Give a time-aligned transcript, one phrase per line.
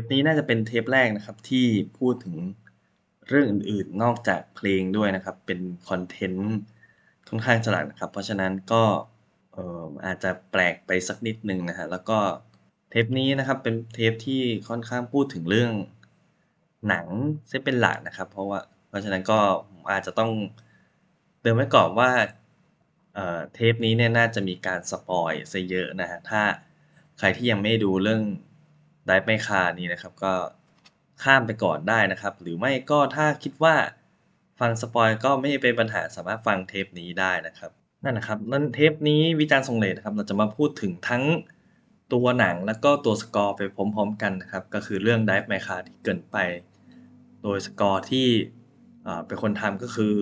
[0.00, 1.66] ปนี้น่าจะเป็นเทปแรกนะครับที่
[1.98, 2.36] พูดถึง
[3.28, 6.52] เรื่องอื่นๆ นอกจากเพลงด้วยนะครับ เป็นคอนเทนต์
[7.28, 8.82] ค่อนข้างจะหลักนะครับ เพราะฉะนั้นก็
[10.06, 12.18] อาจจะแปลกไปสักนิดหนึ่งนะฮะแล้วก็
[12.90, 15.72] เทปนี้นะครับเป็นเทปที่ค่อนข้างพูดถึงเรื่อง
[16.88, 17.06] หนัง
[17.48, 19.38] เซเป็นหลักนะครับ เพราะว่าเพราะฉะนั้นก็
[19.92, 20.30] อาจจะต้อง
[21.40, 22.10] เตือนไว้ก่อนว่า
[23.14, 26.42] เอ่อเทปนี้เนี่ยน่าจะมีการสปอยซะเยอะนะฮะถ้า
[27.18, 28.22] ใครที่ยังไม่ดูเรื่อง
[29.06, 30.32] Drive My Car นี้นะครับ ก็
[31.22, 33.74] ข้ามไปก่อนได้นะครับ หรือไม่ก็ถ้าคิดว่า
[34.60, 37.70] ฟัง spoil ก็ไม่เป็นปัญหาสามารถฟังเทปนี้ได้นะครับ
[38.04, 41.24] นั่นนะครับนั่นเทปนี้วิจารณ์ทรงเลทนะครับ เราจะมาพูดถึงทั้ง
[42.12, 46.36] ตัวหนังแล้วก็ตัวสกอร์ไปพร้อมๆกันนะครับ ก็คือเรื่อง Drive My Car ที่เกริ่นไป
[47.42, 48.28] โดยสกอร์ที่
[49.26, 50.14] เป็นคนทำก็คือ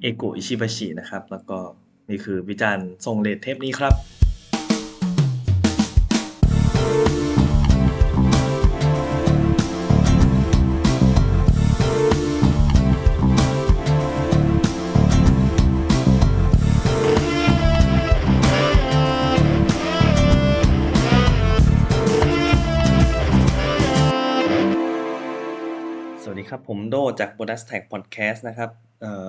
[0.00, 1.58] Eiko Ishibashi นะครับ แล้วก็
[2.10, 3.94] นี่คือวิจารณ์ทรงเลทเทปนี้ครับ
[26.90, 28.70] โดจาก Bonus Tag Podcast นะครับ
[29.00, 29.28] เอ่อ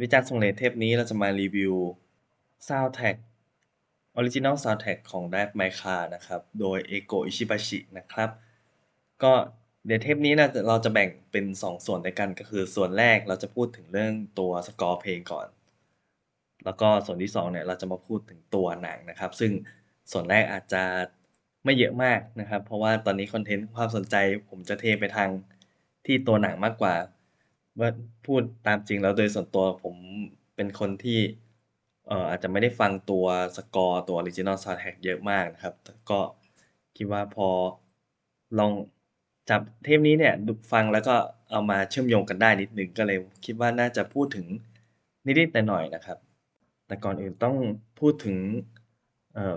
[0.00, 1.74] วิจารณ์ทรงเลทเทปนี้เราจะมารีวิว
[2.68, 3.16] Soundtrack
[4.18, 8.30] Original Soundtrack ของ Drive My Car นะครับ โดย Ego Ishibashi นะครับ
[9.22, 9.32] ก็
[9.86, 15.46] เดี๋ยวเทปนี้นะเราจะแบ่งเป็น 2 ส่วนด้วยกันก็คือส่วนแรกเราจะพูดถึงเรื่องตัวสกอร์เพลงก่อน
[16.64, 19.52] แล้วก็ส่วนที่2เนี่ยเราจะมาพูดถึงตัวหนังนะครับ ซึ่ง
[20.12, 20.82] ส่วนแรกอาจจะ
[21.64, 24.16] ไม่เยอะมากนะครับ เพราะว่าตอนนี้คอนเทนต์ความสนใจ
[24.48, 25.28] ผมจะเทไปทาง
[26.06, 26.94] ที่ตัวหนังมากกว่า
[27.80, 27.90] ว่า
[28.26, 29.94] พูดตามจริงแล้วโดยส่วนตัวผม
[30.56, 31.20] เป็นคนที่
[32.08, 33.26] เอ่ออาจจะไม่ได้ฟังตัว
[33.56, 36.20] สกอร์ตัว Original Soundtrack เยอะมากนะครับแต่ก็
[36.96, 37.48] คิดว่าพอ
[38.58, 38.72] ลอง
[39.50, 41.14] จับเทปนี้เนี่ยดูฟังแล้วก็
[41.50, 44.46] เอามาเชื่อมโยงกันได้นิดหนึ่งก็เลยคิดว่าน่าจะพูดถึง
[45.24, 46.18] นิดๆหน่อยนะครับ
[46.86, 47.56] แต่ก่อนอื่นต้อง
[48.00, 48.36] พูดถึง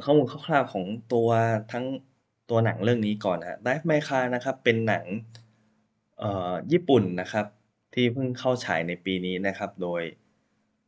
[0.03, 1.29] ข้อมูลคร่าวๆของตัว
[1.71, 1.85] ทั้ง
[2.49, 5.05] ตัวหนังเรื่องนี้ก่อนนะ Drive My Car นะครับเป็นหนัง
[6.19, 7.45] เอ่อ ญี่ปุ่นนะครับ
[7.93, 10.01] ที่เพิ่งเข้าฉายในปีนี้นะครับ โดย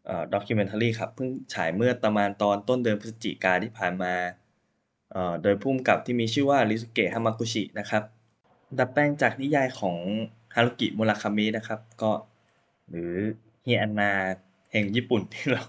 [0.05, 4.13] เอ่อ ด็อกิเมนทารีครับ เพิ่งฉายเมื่อประมาณตอนต้นเดือนพฤศจิกาที่ผ่านมา
[5.11, 8.03] เอ่อ โดยผู้กำกับที่มีชื่อว่า ริสุเกะ ฮามากุชิ นะครับ
[8.77, 9.97] ดัดแปลงจากนิยายของ
[10.55, 12.11] ฮารุกิ มุราคามินะครับ ก็
[12.89, 13.13] หรือ
[13.63, 14.11] เฮียอันนา
[14.71, 15.63] แห่งญี่ปุ่นที่เรา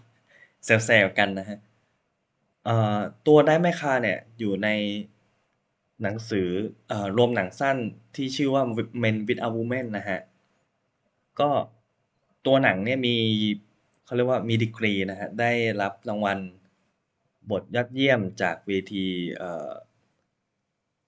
[0.65, 1.59] แซวๆกันนะฮะ
[2.65, 4.69] เอ่อ ตัวได้แม่คาเนี่ย อยู่ใน
[6.03, 6.49] หนังสือ
[6.91, 7.77] อรวมหนังสั้น
[8.17, 8.63] ที่ชื่อว่า
[9.03, 10.21] Men with a Woman นะฮะ
[11.41, 11.51] ก็
[12.47, 13.17] ตัวหนังเนี่ยมี
[14.05, 15.53] เขาเรียกว่ามีดีกรีนะฮะ ได้
[15.83, 16.39] รับรางวัล
[17.51, 19.71] บทยอดเยี่ยมจากเวทีเอ่อ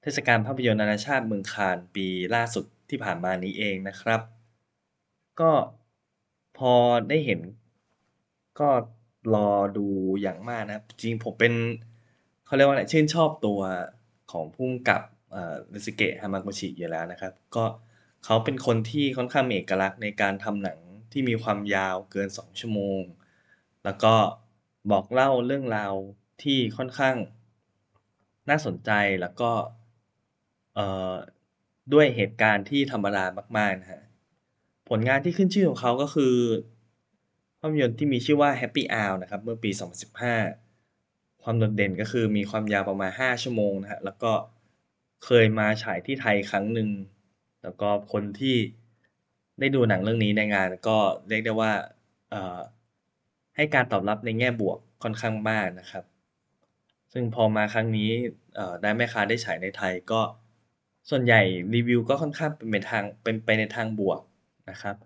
[0.02, 4.20] เทศกาลภาพยนตร์นานาชาติเมืองคานปีล่าสุดที่ผ่านมานี้เองนะครับ
[5.40, 5.52] ก็
[6.58, 6.74] พอ
[7.08, 7.40] ได้เห็น
[8.60, 8.70] ก็
[9.34, 9.86] รอดู
[10.22, 11.52] อย่างมากนะ จริงผมเป็น
[12.46, 13.60] เขาเรียกว่าอะไรชื่นชอบตัว
[14.34, 15.02] ของพุ่มกับ
[15.32, 17.64] เอ่อริสเกะฮามากุชิอยู่แล้วนะครับ ก็
[18.24, 20.78] เขาเป็นคนที่ค่อนข้างมีเอกลักษณ์ในการทำหนัง
[21.12, 23.02] ที่มีความยาวเกิน 2 ชั่วโมง
[23.84, 24.14] แล้วก็
[24.90, 25.94] บอกเล่าเรื่องราว
[26.42, 27.16] ที่ค่อนข้าง
[28.48, 28.90] น่าสนใจ
[29.20, 29.50] แล้วก็
[31.92, 33.24] ด้วยเหตุการณ์ที่ธรรมดา
[33.58, 34.02] มากๆนะฮะ
[34.88, 36.34] ผลงานที่ขึ้นชื่อของเขาก็คือ
[37.60, 39.70] ภาพยนตร์ที่มีชื่อว่า Happy Hour นะครับ เมื่อปี
[40.20, 40.63] 2015
[41.44, 44.32] ความโดดเด่นก็คือมีความยาวประมาณ 5 ชั่วโมงนะฮะแล้วก็
[45.24, 46.88] เคยมาฉายที่ไทยครั้งหนึ่ง
[47.62, 48.56] แล้วก็คนที่
[49.60, 51.72] ได้ดูหนังเรื่องนี้ในงานก็เรียกได้ว่า
[53.56, 56.04] ให้การตอบรับในแง่บวกค่อนข้างมากนะครับ
[57.12, 58.10] ซึ่งพอมาครั้งนี้
[58.82, 60.20] ได้แม่ค้าได้ฉายในไทยก็
[61.10, 61.40] ส่วนใหญ่
[61.74, 64.20] รีวิวก็ค่อนข้างเป็นไปทางเป็นไปในทางบวก
[64.70, 64.96] นะครับ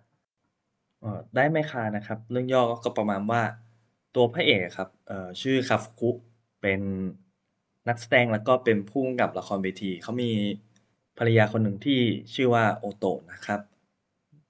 [1.35, 3.43] ได้แม่ค้านะครับ เรื่องย่อก็ประมาณว่า
[4.15, 6.11] ตัวพระเอกครับ เอ่อ ชื่อคาฟุกุ
[6.63, 6.81] เป็น
[7.89, 10.31] นักแสดงแล้วก็เป็นผู้กำกับละครเวที เขามี
[11.19, 12.01] ภรรยาคนหนึ่งที่
[12.35, 13.61] ชื่อว่าโอโตะนะครับ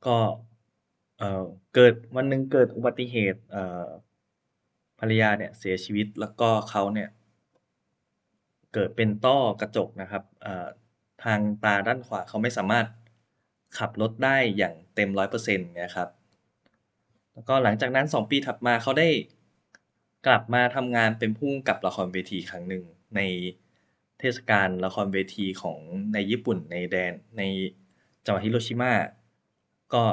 [0.06, 0.16] ก็
[1.18, 1.44] เอ่อ
[1.74, 3.88] เกิดวันหนึ่งเกิดอุบัติเหตุ เอ่อ
[5.00, 7.08] ภรรยาเนี่ยเสียชีวิตแล้วก็เขาเนี่ย
[8.74, 10.66] เกิดเป็นต้อกระจกนะครับ เอ่อ
[11.24, 12.86] ทางตาด้านขวาเขาไม่สามารถ
[13.78, 16.08] ขับรถได้อย่างเต็มร้อยเปอร์เซ็นต์นะครับ
[17.32, 19.08] แล้วก็หลังจากนั้นสองปีถัดมาเขาได้
[20.26, 22.84] กลับมาทำงานเป็นผู้กำกับละครเวทีครั้งหนึ่ง
[23.16, 23.20] ใน
[24.18, 25.78] เทศกาลละครเวทีของ
[26.14, 27.42] ในญี่ปุ่นในแดนใน
[28.24, 28.92] จังหวัดฮิโรชิมา
[29.94, 30.04] ก็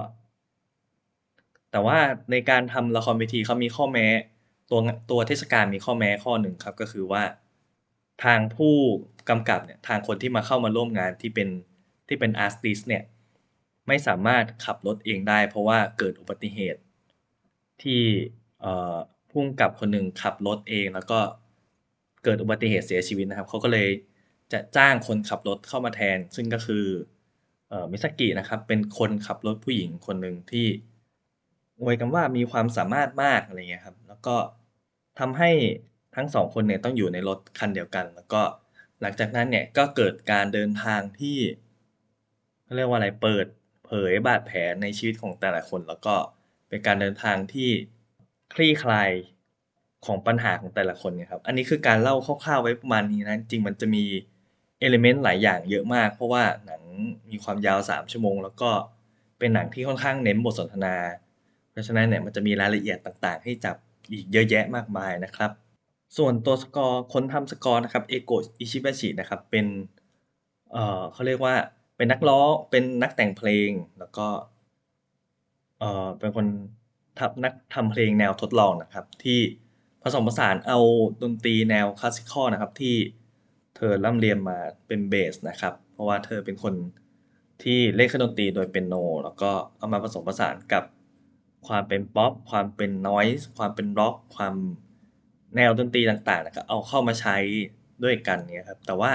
[1.72, 2.00] แต่ว่า
[2.32, 4.08] ในการทำละครเวทีเขามีข้อแม้
[4.70, 4.80] ตัว
[5.12, 7.24] ตัวเทศกาลมีข้อแม้ข้อหนึ่งครับ ก็คือว่า
[8.24, 8.76] ทางผู้
[9.30, 11.50] กำกับเนี่ยทางคนที่มาเข้ามาร่วมงานที่เป็น
[12.08, 13.04] ที่เป็นอาร์ติสเนี่ย
[13.88, 16.82] ไม่สามารถขับรถเองได้ เพราะว่าเกิดอุบัติเหตุ
[17.84, 18.02] ที่
[18.62, 18.98] เอ่อ
[19.36, 21.20] พุ่งกับคนหนึ่งขับรถเอง แล้วก็
[22.24, 23.90] เกิดอุบัติเหตุเสียชีวิตนะครับเขาก็เลย
[24.52, 26.86] จะจ้างคนขับรถเข้ามาแทน ซึ่งก็คือ
[27.70, 30.68] เอ่อมิสกินะครับ เป็นคนขับรถผู้หญิงคนหนึ่งที่
[31.82, 34.36] อวยกันว่ามีความสามารถมากอะไรเงี้ยครับ แล้วก็
[35.20, 35.52] ทำให้
[36.16, 38.42] ทั้งสองคนเนี่ยต้องอยู่ในรถคันเดียวกัน แล้วก็
[39.02, 41.38] หลังจากนั้นเนี่ยก็เกิดการเดินทางที่
[42.64, 43.48] เขาเรียกว่าอะไรเปิด
[43.86, 46.16] เผยบาดแผลในชีวิตของแต่ละคน แล้วก็
[46.70, 47.70] เป็นการเดินทางที่
[48.54, 49.12] คลี่คลาย
[50.06, 54.04] ของปัญหาของแต่ละคนเนี่ยครับ อันนี้คือการเล่าคร่าวๆไว้ประมาณนี้นะ จริงมันจะมี
[54.80, 56.82] element หลายอย่างเยอะมาก เพราะว่าหนัง
[57.30, 58.70] มีความยาว 3 ชั่วโมง แล้วก็
[59.40, 60.96] เป็นหนังที่ค่อนข้างเน้นบทสนทนา
[61.72, 63.76] เพราะฉะนั้นเนี่ยมันจะมีรายละเอียดต่างๆ ให้จับ
[64.12, 65.52] อีกเยอะแยะมากมายนะครับ
[66.18, 69.66] ส่วนตัวสกอร์คนทำสกอร์นะครับ Eiko Ishibashi นะครับเป็น
[70.72, 71.56] เอ่อเขาเรียกว่า
[71.98, 73.70] เป็นนักร้องเป็นนักแต่งเพลง
[74.00, 74.28] แล้วก็
[75.80, 76.46] เอ่อเป็นคน
[77.20, 79.40] ทำนักทำเพลงแนวทดลองนะครับ ที่
[80.04, 80.80] ผสมผสานเอา
[81.24, 82.96] ดนตรีแนวคลาสสิคอลนะครับ ที่
[83.76, 84.58] เธอร่ำเรียนมา
[84.88, 86.74] เป็นเบสนะครับ เพราะว่าเธอเป็นคน
[87.64, 90.84] ที่เล่นเครื่องดนตรีโดยเป็นโน แล้วก็เอามาผสมผสานกับ
[91.68, 94.56] ความเป็นป๊อปความเป็นนอยส์ความเป็นร็อกความ
[95.56, 97.38] แนวดนตรีต่างๆนะครับเอาเข้ามาใช้
[98.04, 99.12] ด้วยกันเนี่ยครับ แต่ว่า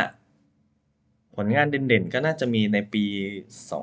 [1.37, 3.05] ผลงานเด่นๆ ก็น่าจะมีในปี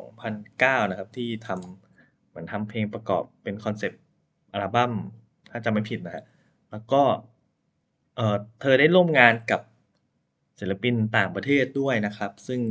[0.05, 4.01] 2009 นะครับ ที่ทำเหมือนทำเพลงประกอบเป็นคอนเซปต์
[4.53, 4.91] อัลบั้ม
[5.51, 6.23] ถ้าจำไม่ผิดนะฮะ
[6.71, 7.01] แล้วก็
[8.15, 9.61] เออเธอได้ร่วมงานกับ
[10.59, 12.61] ศิลปินต่างประเทศด้วยนะครับ ซึ่ง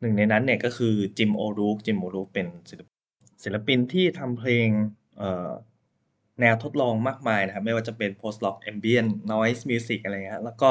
[0.00, 2.88] หนึ่งในนั้นเนี่ยก็คือจิมโอรูกจิมโอรูกเป็นศิลป
[3.44, 4.68] ศิลปินที่ทำเพลง
[5.18, 5.50] เออ
[6.40, 10.70] แนวทดลองมากมายนะครับ ไม่ว่าจะเป็น post rock ambient noise music อะไรเงี้ยแล้วก็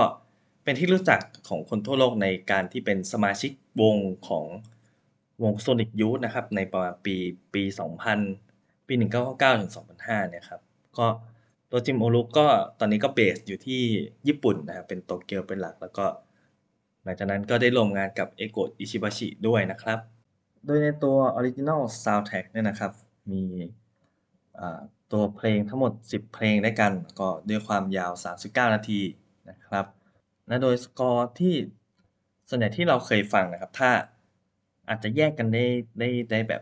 [0.64, 1.20] เป็นที่รู้จัก
[1.50, 3.52] ของคนทั่วโลกในการที่เป็นสมาชิก
[3.82, 3.98] วง
[4.28, 4.46] ของ
[5.44, 7.16] วง Sonic Youth นะครับ ในประมาณปี
[7.54, 7.64] ปี
[8.10, 8.45] 2000
[8.88, 10.62] ปี 1999ถึง2005เนี่ยครับ
[10.98, 11.08] ก็
[11.72, 12.48] ตัวจิมโอรุก็
[12.80, 13.82] ตอนนี้ก็เบสอยู่ที่
[14.28, 16.06] ญี่ปุ่นนะครับเป็นโตเกียวเป็นหลักแล้วก็
[17.04, 20.00] หลังจากนั้นก็ได้ร่วมงานกับเอโกะอิชิบาชิด้วยนะครับ
[20.66, 22.92] โดยในตัว Original Soundtrack เนี่ยนะครับ
[23.32, 23.44] มี
[25.12, 28.12] ตัวเพลงทั้งหมด 10 เพลงด้วยกัน ก็ด้วยความยาว
[28.44, 29.02] 39 นาที
[29.50, 29.86] นะครับ
[30.48, 31.56] และโดยสกอร์ที่
[32.50, 33.92] ส่วนใหญ่ที่เราเคยฟังนะครับ ถ้า
[34.90, 35.66] อาจจะแยกกันได้
[36.00, 36.62] ได้ได้แบบ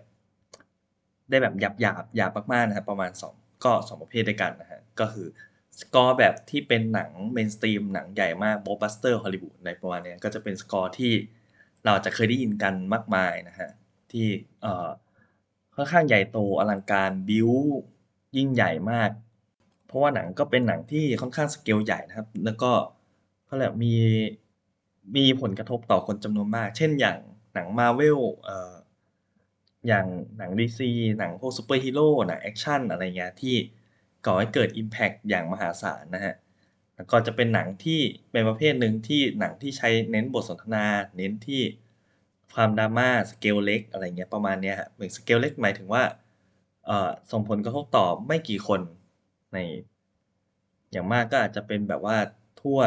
[1.29, 3.33] ได้แบบหยาบหยาบหยาบมากๆนะครับประมาณ 2
[3.63, 5.27] ก็ 2 ประเภทด้วยกันนะฮะก็คือ
[5.79, 11.13] สกอร์แบบที่เป็นหนัง mainstream หนังใหญ่มากบบัสเตอร์ฮอลลีวูดในประมาณนี้ก็จะเป็นสกอร์ที่
[11.85, 13.69] เราจะเคยได้ยินกันมากมายนะฮะ
[14.11, 14.27] ที่
[14.61, 14.89] เอ่อ
[15.75, 17.51] ค่อนข้างใหญ่โตอลังการบิว
[18.35, 19.09] ยิ่งใหญ่มาก
[19.87, 22.71] เพราะว่าหนังก็เป็นหนังที่ค่อนข้างสเกลใหญ่นะครับ แล้วก็
[23.45, 23.95] เขาเรียกมี
[25.15, 27.17] มีผลกระทบต่อคนจำนวนมาก เช่นอย่าง
[27.53, 28.73] หนังมาเวลเอ่อ
[29.87, 30.07] อย่าง
[30.37, 30.89] หนัง DC
[31.19, 33.55] หนังพวกซูเปอร์ฮีโร่หนังแอคชั่นอะไรเงี้ยที่
[34.25, 36.35] ก่อให้เกิด Impact อย่างมหาศาลนะฮะ
[36.95, 38.01] แล้วก็จะเป็นหนังที่
[38.31, 40.85] เป็นประเภทหนึ่งที่หนังที่ใช้เน้นบทสนทนา
[41.17, 41.61] เน้นที่
[42.53, 46.03] ความดราม่าสเกลเล็กอะไรเงี้ยประมาณเนี้ยฮะเหมือนสเกลเล็กหมายถึงว่า
[46.85, 48.81] เอ่อส่งผลกระทบต่อไม่กี่คน
[49.53, 49.57] ใน
[50.91, 52.17] อย่างมากก็อาจจะเป็นแบบว่า
[52.61, 52.79] ทั่ว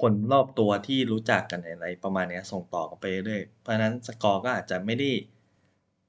[0.00, 5.10] คนรอบตัวที่รู้จักกันอะไรประมาณเนี้ยส่งต่อกันไปเรื่อยเพราะนั้นสกอร์ก็อาจจะไม่ได้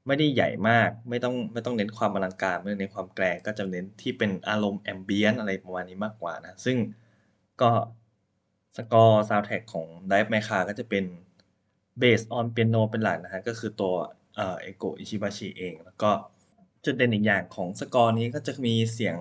[0.07, 6.77] ไม่ได้ใหญ่มาก ไม่ต้องไม่ต้องเน้นความอลังการไม่ต้องเน้นความ grand ก็จะเน้นที่เป็นอารมณ์ ambient อะไรประมาณนี้มากกว่านะ ซึ่ง
[7.61, 7.71] ก็
[8.77, 11.05] สกอร์ซาวด์แท็กของ Drive My Car ก็จะเป็น
[12.01, 13.93] based on piano เป็นหลักนะฮะ ก็คือตัว
[14.35, 16.11] เอโกอิชิบาชิเอง แล้วก็
[16.83, 19.17] จุดเด่นอีกอย่างของสกอร์นี้ก็จะมีเสียง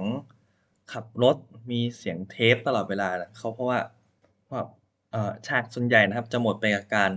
[0.92, 1.36] ขับรถ
[1.70, 3.80] มีเสียงเทปตลอดเวลานะเขาเพราะว่า
[4.46, 4.64] เพราะ
[5.10, 7.12] เออฉากส่วนใหญ่นะครับ จะหมดไปกับการ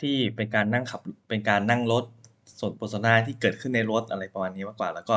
[0.00, 2.04] ที่เป็นการนั่งขับเป็นการนั่งรถ
[2.60, 5.16] สนทสนทนาที่เกิดขึ้นในรถอะไรประมาณนี้มากกว่า แล้วก็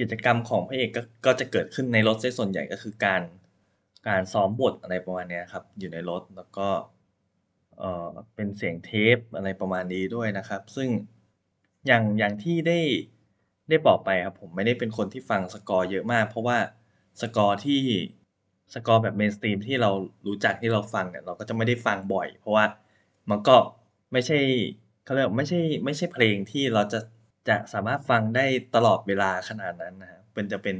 [0.00, 3.22] กิจกรรมของพระเอกก็ก็จะเกิดขึ้นในรถซะส่วนใหญ่ก็คือการ
[4.08, 6.68] การซ้อมบทอะไรประมาณนี้ครับ อยู่ในรถแล้วก็
[7.78, 10.88] เออเป็นเสียงเทปอะไรประมาณนี้ด้วยนะครับ ซึ่ง
[11.86, 12.78] อย่างอย่างที่ได้
[13.68, 16.58] ได้บอกไปครับผมไม่ได้เป็นคนที่ฟังสกอร์เยอะมาก เพราะว่า
[17.20, 17.82] สกอร์ที่
[18.74, 19.90] สกอร์แบบ mainstream ที่เรา
[20.26, 22.64] รู้จักที่เราฟังเนี่ยเราก็จะไม่ได้ฟังบ่อย เพราะว่า
[23.30, 23.56] มันก็
[24.12, 24.38] ไม่ใช่
[25.04, 27.00] เขาเรียกไม่ใช่ไม่ใช่เพลงที่เราจะ
[27.48, 30.76] จะสามารถฟังได้ตลอดเวลาขนาดนั้นนะครับเป็นจะเป็น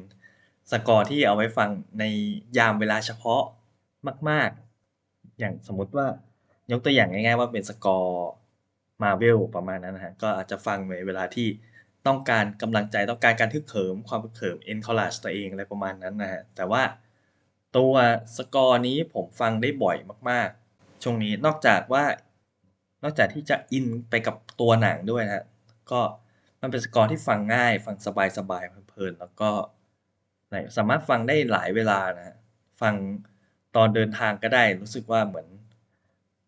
[0.70, 2.04] สกอร์ที่เอาไว้ฟังใน
[2.58, 3.42] ยามเวลาเฉพาะ
[4.28, 4.50] มาก
[4.94, 6.06] ๆ อย่างสมมุติว่า
[6.72, 8.28] ยกตัวอย่างง่าย ๆ ว่าเป็นสกอร์
[9.02, 11.48] Marvel ประมาณนั้นนะฮะก็อาจจะฟังในเวลาที่
[12.06, 16.82] ต้องการกำลังใจต้องการการฮึกเหิมความเหิม encourage ตัวเองอะไรประมาณนั้นนะฮะแต่ว่า
[17.76, 17.94] ตัว
[18.36, 19.96] สกอร์นี้ผมฟังได้บ่อย
[20.30, 22.04] มากๆ ช่วงนี้นอกจากว่า
[23.04, 25.46] นอกจากที่จะอินไปกับตัวหนังด้วยนะ
[25.90, 26.00] ก็
[26.61, 29.50] มันเป็นสกอร์ที่ฟังง่าย ฟังสบายๆเพลินๆแล้วก็
[30.76, 32.37] สามารถฟังได้หลายเวลานะ
[32.80, 32.94] ฟัง
[33.76, 35.49] ตอนเดินทางก็ได้รู้สึกว่าเหมือน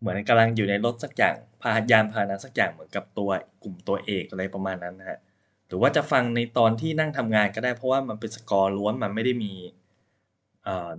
[0.01, 3.31] เหมือนกำลังอยู่ในรถสักอย่างพายานพาหนะสักอย่างเหมือนกับตัว
[3.63, 5.19] กลุ่มตัวเอกอะไรประมาณนั้นนะฮะ
[5.67, 9.53] หรือว่าจะฟังในตอนที่นั่งทำงานก็ได้เพราะว่ามันเป็นสกอร์ล้วนมันไม่ได้มี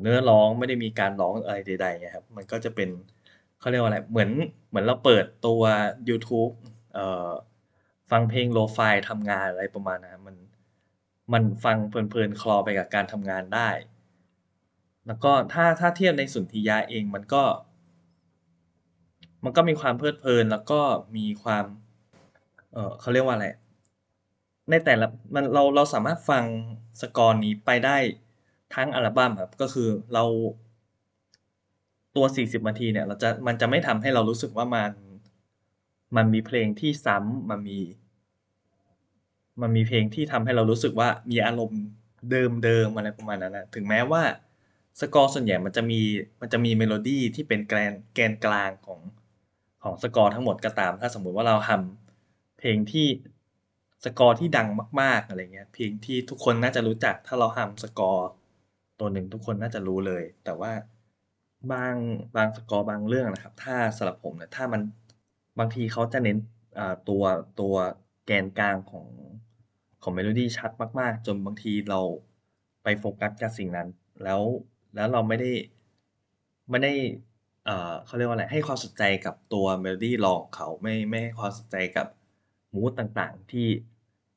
[0.02, 2.90] เนื้อร้องไม่ได้มีการร้องอะไรใดๆนะครับ มันก็จะเป็น
[3.60, 4.30] เขาเรียกว่าอะไรเหมือน
[4.70, 5.62] เหมือนเราเปิดตัว
[6.10, 6.54] YouTube
[6.94, 7.30] เอ่อ
[8.12, 10.36] ฟังเพลงโลฟายทำงานอะไรประมาณนั้นมัน
[11.34, 13.70] มันฟังเพลินๆคลอไปกับการทำงานได้
[15.08, 17.44] แล้วก็ถ้าถ้าเทียบในสุนทรียะเองมันก็
[19.44, 20.82] มันก็มีความเพลิดเพลินแล้วก็
[21.16, 21.66] มีความ
[22.74, 23.48] เออเขาเรียกว่าอะไร
[24.70, 26.44] ในแต่ละมันเราเราสามารถฟัง
[27.02, 27.98] สกอร์นี้ไปได้
[28.76, 30.24] ทั้งอัลบั้มครับก็คือเรา
[32.18, 34.92] ตัว 40 นาทีเนี่ย เราจะมันจะไม่ทำให้เรารู้สึกว่ามัน
[36.16, 37.80] มันมีเพลงที่ซ้ำมันมี
[39.62, 41.84] มันมีเพลงที่ทำให้เรารู้สึกว่ามีอารมณ์
[42.32, 44.24] เดิมๆอะไรประมาณนั้นนะถึงแม้ว่า
[45.00, 46.00] สกอร์ส่วนใหญ่มันจะมี
[46.42, 49.00] มันจะมีเมโลดี้ที่เป็นแกนแกนกลางของ
[49.84, 53.08] ของสกอร์ทั้งหมดก็ตาม ถ้าสมมุติว่าเราทำเพลงที่
[54.06, 54.68] สกอร์ที่ดัง
[55.02, 58.28] มาก ๆอะไรเงี้ยเพลงที่ทุกคนน่าจะรู้จัก ถ้าเราทำสกอร์
[59.00, 60.72] ตัวหนึ่งทุกคนน่าจะรู้เลย แต่ว่า
[61.74, 61.96] บาง
[62.36, 64.82] บางสกอร์บางเรื่องนะครับ ถ้าสำหรับผมเนี่ยถ้ามัน
[65.60, 66.38] บางทีเขาจะเน้น
[66.80, 67.24] อ่าตัว
[67.60, 67.76] ตัว
[68.26, 69.08] แกนกลางของ
[70.02, 72.00] ของเมโลดี้ชัดมาก ๆ จนบางทีเรา
[72.84, 73.88] ไปโฟกัสกับสิ่งนั้น
[74.24, 74.42] แล้ว
[74.96, 75.52] แล้วเราไม่ได้
[76.70, 76.94] ไม่ได้
[77.66, 82.08] เอ่อเขาเรียกว่าอะไรให้ความสนใจกับตัวเมโลดี้รองของเขาไม่ไม่ให้ความสนใจกับ
[82.74, 83.70] มูดต่างๆที่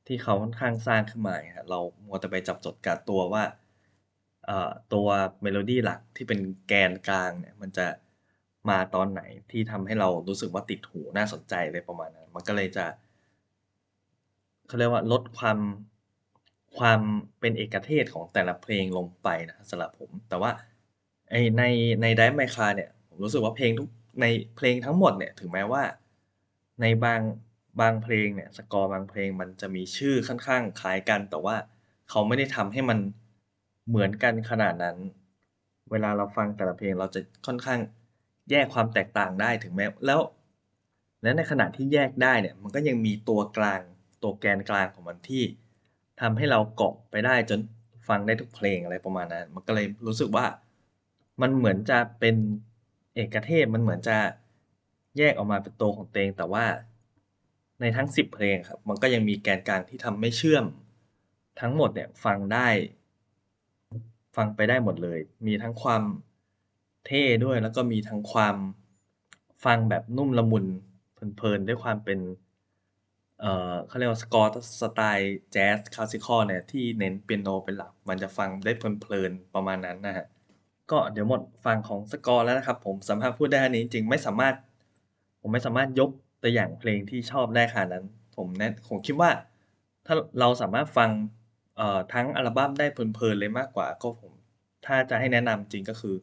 [0.07, 3.43] ที่เขาค่อนข้างสร้างขึ้นมาเงี้ยครับเรามัวแต่ไปจับจดกับตัวว่า
[4.93, 5.07] ตัว
[5.41, 7.87] เมโลดี้หลักที่เป็นแกนกลางเนี่ย มันจะ
[8.69, 12.85] มาตอนไหนที่ทำให้เรารู้สึกว่าติดหูน่าสนใจอะไรประมาณนั้น มันก็เลยจะ
[14.67, 15.59] เขาเรียกว่าลดความ
[16.77, 17.01] ความ
[17.39, 20.51] เป็นเอกเทศของแต่ละเพลงลงไปนะสำหรับผม แต่ว่า
[21.29, 21.63] ไอใน
[22.01, 23.89] ใน Drive My Car เนี่ย ผมรู้สึกว่าเพลงทุก
[24.21, 25.83] ในเพลงทั้งหมดเนี่ยถึงแม้ว่า
[26.81, 27.21] ในบาง
[27.81, 31.55] บางเพลงเนี่ยสกอร์บางเพลงมันจะมีชื่อค่อนข้างคล้ายกัน แต่ว่า
[32.09, 32.99] เขาไม่ได้ทำให้มัน
[33.87, 34.97] เหมือนกันขนาดนั้น
[35.91, 37.79] เวลาเราฟังแต่ละเพลงเราจะค่อนข้าง
[38.49, 40.21] แยกความแตกต่างได้ถึงแม้แล้ว
[41.23, 43.81] และในขณะที่แยกได้เนี่ยมันก็ยังมีตัวกลาง
[44.23, 45.43] ตัวแกนกลางของมันที่
[46.21, 47.59] ทำให้เราเกาะไปได้จน
[48.07, 50.45] ฟังได้ทุกเพลงอะไรประมาณนั้น มันก็เลยรู้สึกว่า
[51.41, 52.35] มันเหมือนจะเป็น
[53.15, 54.17] เอกเทศมันเหมือนจะ
[55.17, 56.65] แยกออกมาเป็นตัวของตัวเองแต่ว่า
[57.79, 60.65] ในทั้ง 10 เพลงครับ มันก็ยังมีแกนกลางที่ทำให้เชื่อม
[61.59, 62.67] ทั้งหมดเนี่ยฟังได้
[64.35, 66.03] ฟังไปได้หมดเลย มีทั้งความ
[67.05, 68.55] เท่ด้วย แล้วก็มีทั้งความ
[69.65, 70.65] ฟังแบบนุ่มละมุน
[71.13, 72.19] เพลินๆด้วยความเป็น
[73.39, 80.27] เอ่อเขาเรียกว่าสกอร์สไตล์แจ๊สคลาสสิคอลเนี่ยที่เน้นเปียโนเป็นหลัก มันจะฟังได้เพลินๆประมาณนั้นนะครับ
[80.91, 84.55] ก็เดี๋ยวหมดฝั่งของสกอร์แล้วนะครับ ผมสามารถพูดได้แค่นี้จริงไม่สามารถ
[85.41, 86.09] ผมไม่สามารถยก
[86.43, 89.31] ตัวอย่างเพลงที่ชอบได้ขนาดนั้น ผมแนะผมคิดว่า
[90.05, 91.09] ถ้าเราสามารถฟัง
[91.81, 94.33] เอ่อทั้งอัลบั้มได้เพลินๆเลยมากกว่าก็ผม
[94.85, 96.15] ถ้าจะให้แนะนำจริงก็คือ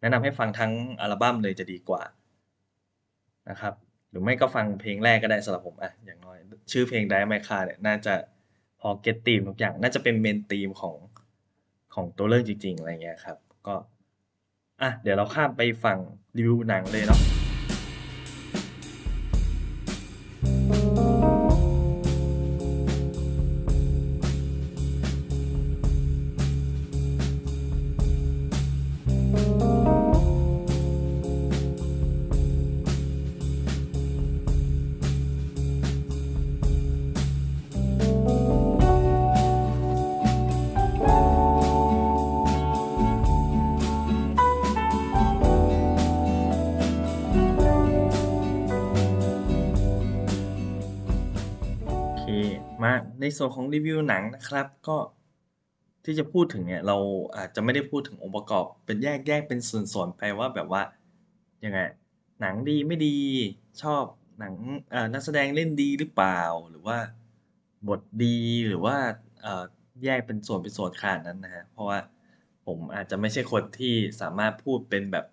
[0.00, 2.02] แนะนำให้ฟังทั้งอัลบั้มเลยจะดีกว่า
[3.50, 3.74] นะครับ
[4.10, 6.38] หรือไม่ก็ฟังเพลงแรกก็ได้สำหรับผมอะอย่างน้อย
[6.72, 8.14] ชื่อเพลง Drive My Car เนี่ยน่าจะ
[8.80, 10.96] พอเก็ตธีมทุกอย่าง น่าจะเป็น Main Theme ของ
[11.94, 13.74] ของตัวเรื่องจริง ๆ อะไรเงี้ยครับ ก็
[14.82, 15.98] อะเดี๋ยวเราข้ามไปฝั่ง
[16.36, 17.31] รีวิวหนังเลยเนาะ
[52.82, 54.96] มาในส่วนของรีวิวหนังนะครับก็
[56.04, 56.96] ที่จะพูดถึงเนี่ยเรา
[57.36, 60.82] อาจจะไม่ได้พูดถึงองค์ประกอบเป็นแยกแยกเป็นส่วนๆไปว่าแบบว่า
[61.64, 61.80] ยังไง
[62.40, 63.16] หนังดีไม่ดี
[63.82, 64.04] ชอบ
[64.38, 64.54] หนัง
[65.14, 66.98] นักแสดงเล่นดีหรือเปล่า หรือว่า
[67.88, 68.96] บทดีหรือว่า
[70.04, 71.98] แยกเป็นส่วนเป็นส่วนขนาดนั้นนะครับเพราะว่า
[72.66, 75.26] ผมอาจจะไม่ใช่คนที่สามารถพูดเป็นแบบ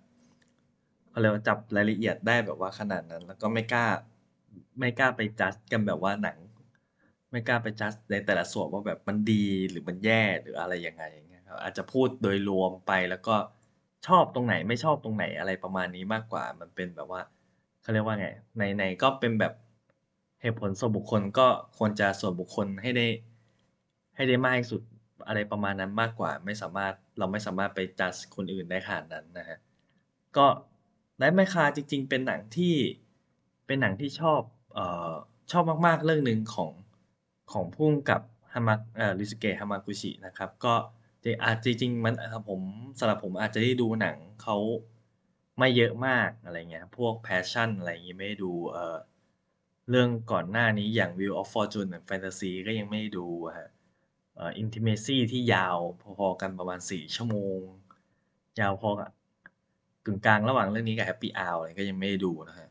[1.09, 3.87] เขาเรียกว่าจับรายละเอียดได้แบบว่าขนาดนั้น แล้วก็ไม่กล้า
[4.79, 6.37] ไม่กล้าไปจัดกันแบบว่าหนัง
[7.31, 13.35] ไม่กล้าไปจัดในแต่ละส่วนว่าแบบมันดีหรือมันแย่หรืออะไรยังไงอย่างเงี้ยครับอาจจะพูดโดยรวมไปแล้วก็
[14.07, 17.21] ชอบตรงไหนไม่ชอบตรงไหนอะไรประมาณนี้มากกว่า มันเป็นแบบว่า
[17.81, 18.27] เขาเรียกว่าไง
[18.77, 19.53] ไหนก็เป็นแบบ
[20.41, 23.07] เหตุผลส่วนบุคคลก็ควรจะส่วนบุคคลให้ได้
[24.15, 24.81] ให้ได้มากที่สุด
[25.27, 29.59] อะไรประมาณนั้นมากกว่า ไม่สามารถเราไม่สามารถไป judge คนอื่นได้ขนาดนั้นนะครับ
[30.37, 30.45] ก็
[31.19, 32.75] Drive My Car จริง ๆ เป็นหนังที่
[33.67, 34.41] เป็นหนังที่ชอบ
[34.73, 35.13] เอ่อ
[35.51, 36.71] ชอบมากๆเรื่องหนึ่งของ
[37.53, 38.21] ของผู้กำกับ
[38.53, 40.73] Hama เอ่อ Ryusuke Hamaguchi นะครับ ก็
[41.23, 42.15] จริงอาจจริงๆมัน
[42.49, 42.61] ผม
[42.99, 44.57] สำหรับผมอาจจะได้ดูหนังเขา
[45.59, 48.97] ไม่เยอะมากอะไรเงี้ยพวก Passion อะไรงี้ไม่ได้ดูเอ่อ
[49.89, 53.55] เรื่องก่อนหน้านี้อย่าง Wheel of Fortune กับ Fantasy ก็ยังไม่ดูอะ
[54.35, 55.77] เอ่อ Intimacy ที่ยาว
[56.17, 57.59] พอๆกันประมาณ 4 ชั่วโมง
[58.59, 59.09] ยาวพอกับ
[60.05, 62.69] กึ่งกลางระหว่างเรื่องนี้กับ Happy Hour อะไรก็ยังไม่ได้ดูนะครับ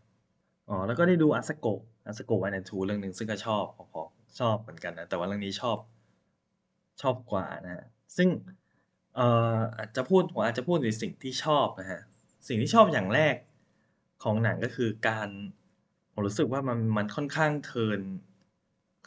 [0.69, 1.75] อ๋อแล้วก็ได้ดู Asako
[2.11, 5.79] Asako 1 and 2เรื่องหนึ่งซึ่งก็ชอบพอๆ ชอบเหมือนกันนะ แต่ว่าเรื่องนี้ชอบ
[7.03, 7.85] ชอบกว่านะครับ
[8.17, 8.29] ซึ่ง
[9.17, 12.03] เอ่ออาจจะพูดผมอาจจะพูดในสิ่งที่ชอบนะครับ
[12.49, 13.37] สิ่งที่ชอบอย่างแรก
[14.23, 15.29] ของหนังก็คือการ
[16.13, 18.01] ผมรู้สึกว่ามันมันค่อนข้างเทิน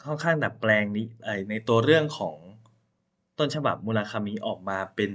[0.06, 2.36] ค่อนข้างดัดแปลงนิไอ้ในตัวเรื่องของ
[3.38, 5.12] ต้นฉบับ Murakami ออกมาเป็น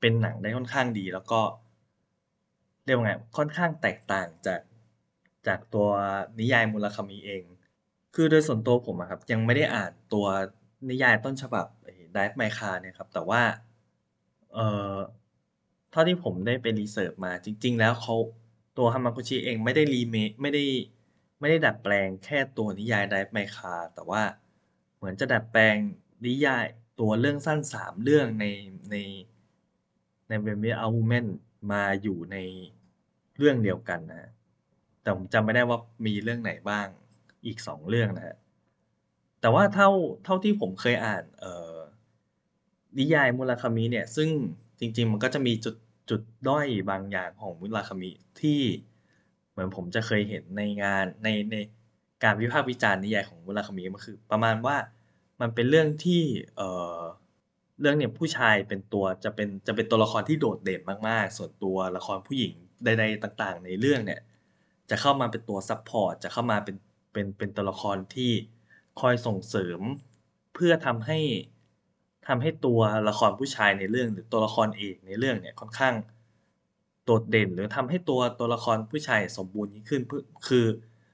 [0.00, 1.40] เป็นหนังได้ค่อนข้างดี แล้วก็
[2.84, 4.60] เรียกว่าไงค่อนข้างแตกต่างจาก
[5.46, 5.88] จากตัว
[6.38, 7.42] นิยาย Murakami เอง
[8.14, 10.26] คือโดยส่วนตัวผมอะครับ ยังไม่ได้อ่านตัว
[10.90, 13.42] นิยายต้นฉบับไอ้ Drive My Car เนี่ยครับ แต่ว่า
[14.54, 14.94] เอ่อ
[15.90, 18.14] เท่าที่ผมได้ไปรีเซิร์ชมาจริง ๆ แล้วเขา
[18.78, 20.64] ตัว Hamaguchi เองไม่ได้ remake ไม่ได้
[21.40, 24.22] ไม่ได้ดัดแปลงแค่ตัวนิยาย Drive My Car แต่ว่า
[24.96, 25.76] เหมือนจะดัดแปลง
[26.26, 26.64] นิยาย
[27.00, 28.44] ตัวเรื่องสั้น3เรื่องใน
[28.90, 28.96] ใน
[30.28, 31.26] ใน When We Are Women
[31.72, 32.36] มาอยู่ใน
[33.38, 34.30] เรื่องเดียวกันนะ
[35.02, 36.86] แต่ผมจำไม่ได้ว่ามีเรื่องไหนบ้าง
[37.46, 38.36] อีก2เรื่องนะครับ
[39.40, 39.90] แต่ว่าเท่า
[40.24, 41.76] เท่าที่ผมเคยอ่านเอ่อ
[42.98, 44.28] นิยาย Murakami เนี่ย ซึ่ง
[44.78, 45.76] จริง ๆ มันก็จะมีจุด
[46.10, 48.10] จุดด้อยบางอย่างของ Murakami
[48.40, 48.60] ที่
[49.50, 51.56] เหมือนผมจะเคยเห็นในงานในใน
[52.24, 54.76] การวิพากษ์วิจารณ์นิยายของ Murakami มันคือ ประมาณว่า
[55.40, 56.22] มันเป็นเรื่องที่
[56.56, 57.00] เอ่อ
[57.80, 64.20] เรื่องเนี่ยผู้ชายเป็นตัวจะเป็นจะเป็นตัวละครที่โดดเด่นมากๆ ส่วนตัวละครผู้หญิงใด ๆ ต่าง ๆ ในเรื่องเนี่ย
[64.90, 66.76] จะเข้ามาเป็นตัวซัปพอร์ตจะเข้ามาเป็น
[67.14, 68.32] เป็นเป็นตัวละครที่
[69.00, 69.80] คอยส่งเสริม
[70.54, 71.18] เพื่อทำให้
[72.28, 75.94] ทำให้ตัวละครผู้ชายในเรื่องหรือตัวละครเอกในเรื่องเนี่ยค่อนข้าง
[77.04, 80.12] โดดเด่น หรือทำให้ตัวตัวละครผู้ชายสมบูรณ์ยิ่งขึ้นพ
[80.48, 80.66] คือ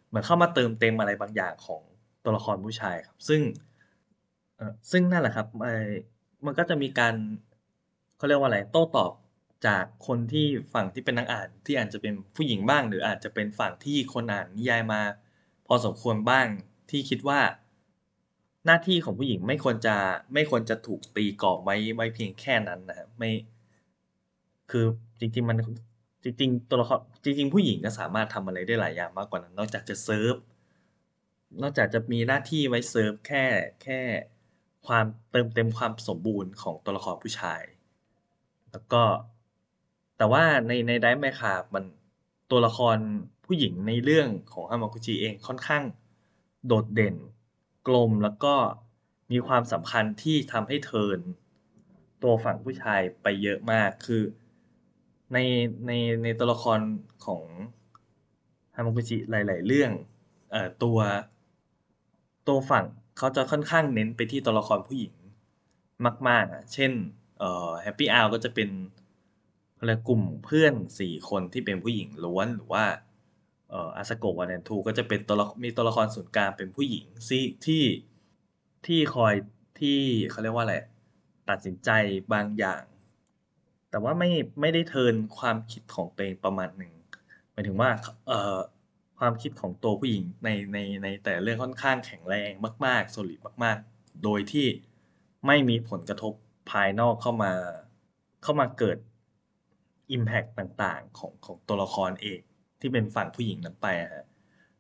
[0.08, 1.82] เหมือนเข้ามาเติมเต็มอะไรบางอย่างของ
[2.24, 3.40] ตัวละครผู้ชายครับ ซึ่ง
[4.56, 5.68] เออซึ่งนั่นแหละครับไอ
[6.46, 7.14] มันก็จะมีการ
[8.16, 9.12] เขาเรียกว่าอะไรโต้ตอบ
[9.66, 15.00] จากคนที่ฝั่งที่เป็นนักอ่านที่อาจจะเป็นผู้หญิงบ้าง หรืออาจจะเป็นฝั่งที่คนอ่านนิยายมา
[15.72, 16.46] อสมควรบ้าง
[16.90, 17.40] ที่คิดว่า
[18.66, 19.96] หน้าที่ของผู้หญิงไม่ควรจะ
[20.34, 23.30] ไม่ควรจะถูกตีกรอบไว้ไว้เพียงแค่นั้นนะไม่
[24.70, 24.84] คือ
[25.20, 25.56] จริง ๆ มัน
[26.24, 30.34] จริงๆตัวละครจริง ๆ ผู้หญิงก็สามารถทำอะไรได้หลายอย่างมากกว่านั้น นอกจากจะเซิร์ฟ
[31.62, 33.44] นอกจากจะมีหน้าที่ไว้เซิร์ฟแค่
[33.82, 34.00] แค่
[34.86, 37.62] ความเติมเต็มความสมบูรณ์ของตัวละครผู้ชาย
[38.72, 39.02] แล้วก็
[40.18, 41.84] แต่ว่าในใน Drive My Car มัน
[42.50, 42.98] ตัวละคร
[43.52, 45.84] ผู้หญิงในเรื่องของ Hamaguchi เองค่อนข้าง
[46.66, 47.16] โดดเด่น
[47.88, 48.54] กลมแล้วก็
[49.32, 51.20] มีความสำคัญที่ทำให้เทิร์น
[52.22, 54.22] ตัวฝั่งผู้ชายไปเยอะมากคือ
[55.32, 55.38] ใน
[55.86, 56.80] ในในตัวละคร
[57.26, 57.44] ของ
[58.76, 59.90] Hamaguchi หลาย ๆ เรื่อง
[60.50, 60.98] เอ่อตัว
[62.48, 62.84] ตัวฝั่ง
[63.18, 65.14] เขาจะค่อนข้างเน้นไปที่ตัวละครผู้หญิง
[66.28, 66.92] มาก ๆอะเช่น
[67.38, 68.68] เอ่อ Happy Hour ก็จะเป็น
[69.74, 72.84] เขาเรียกลุ่มเพื่อน4คนที่เป็นผู้หญิงล้วนหรือว่า
[73.70, 77.84] เอ่อ Asako 1 and 2ก็จะเป็นตัวมีตัวละครศูนย์กลางเป็นผู้หญิงซี่ที่
[78.86, 79.34] ที่คอย
[79.80, 79.98] ที่
[80.30, 80.76] เขาเรียกว่าอะไร
[81.50, 81.90] ตัดสินใจ
[82.32, 82.82] บางอย่าง
[83.90, 84.30] แต่ว่าไม่
[84.60, 86.92] ไม่ได้เทินความคิดของตัวเองประมาณหนึ่ง
[87.52, 87.90] หมายถึงว่า
[88.28, 88.58] เอ่อ
[89.18, 92.50] ความคิดของตัวผู้หญิงในในในแต่เรื่องค่อนข้างแข็งแรง
[92.86, 94.66] มากๆ solid มาก ๆ โดยที่
[95.46, 96.32] ไม่มีผลกระทบ
[96.70, 97.52] ภายนอกเข้ามา
[98.42, 98.98] เข้ามาเกิด
[100.12, 102.40] อิมแพกต์ต่างๆ ของของตัวละครเอก
[102.80, 104.26] ที่เป็นฝั่งผู้หญิงนั้นไปอะ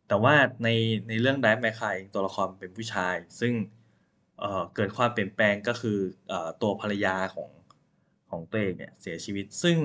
[0.08, 0.34] แต่ว่า
[0.64, 0.68] ใน
[1.08, 3.52] ในเรื่อง Drive My Car เองตัวละครเป็นผู้ชาย ซึ่ง
[4.40, 5.98] เเกิดความเปลี่ยนแปลงก็คือ
[6.30, 6.32] อ
[6.62, 7.50] ตัวภรรยาของ
[8.30, 9.78] ของตัวเองเนี่ยเสียชีวิต ซึ่ง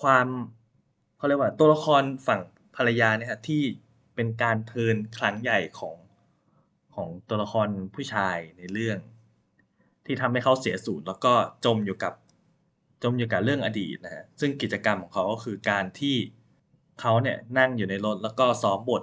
[0.00, 0.26] ความ
[1.16, 2.40] เขาเรียกว่าตัวละครฝั่ง
[2.76, 3.62] ภรรยาเนี่ยที่
[4.14, 5.96] เป็นการเทินครั้งใหญ่ของ
[6.94, 8.98] ของตัวละครผู้ชายในเรื่อง
[10.06, 12.14] ที่ทำให้เขาเสียศูนย์แล้วก็จมอยู่กับ
[13.02, 16.16] จมอยู่กับเรื่องอดีตนะครับซึ่งกิจกรรมของเขาก็คือการที่
[17.00, 19.02] เขาเนี่ยนั่งอยู่ในรถแล้วก็ซ้อมบท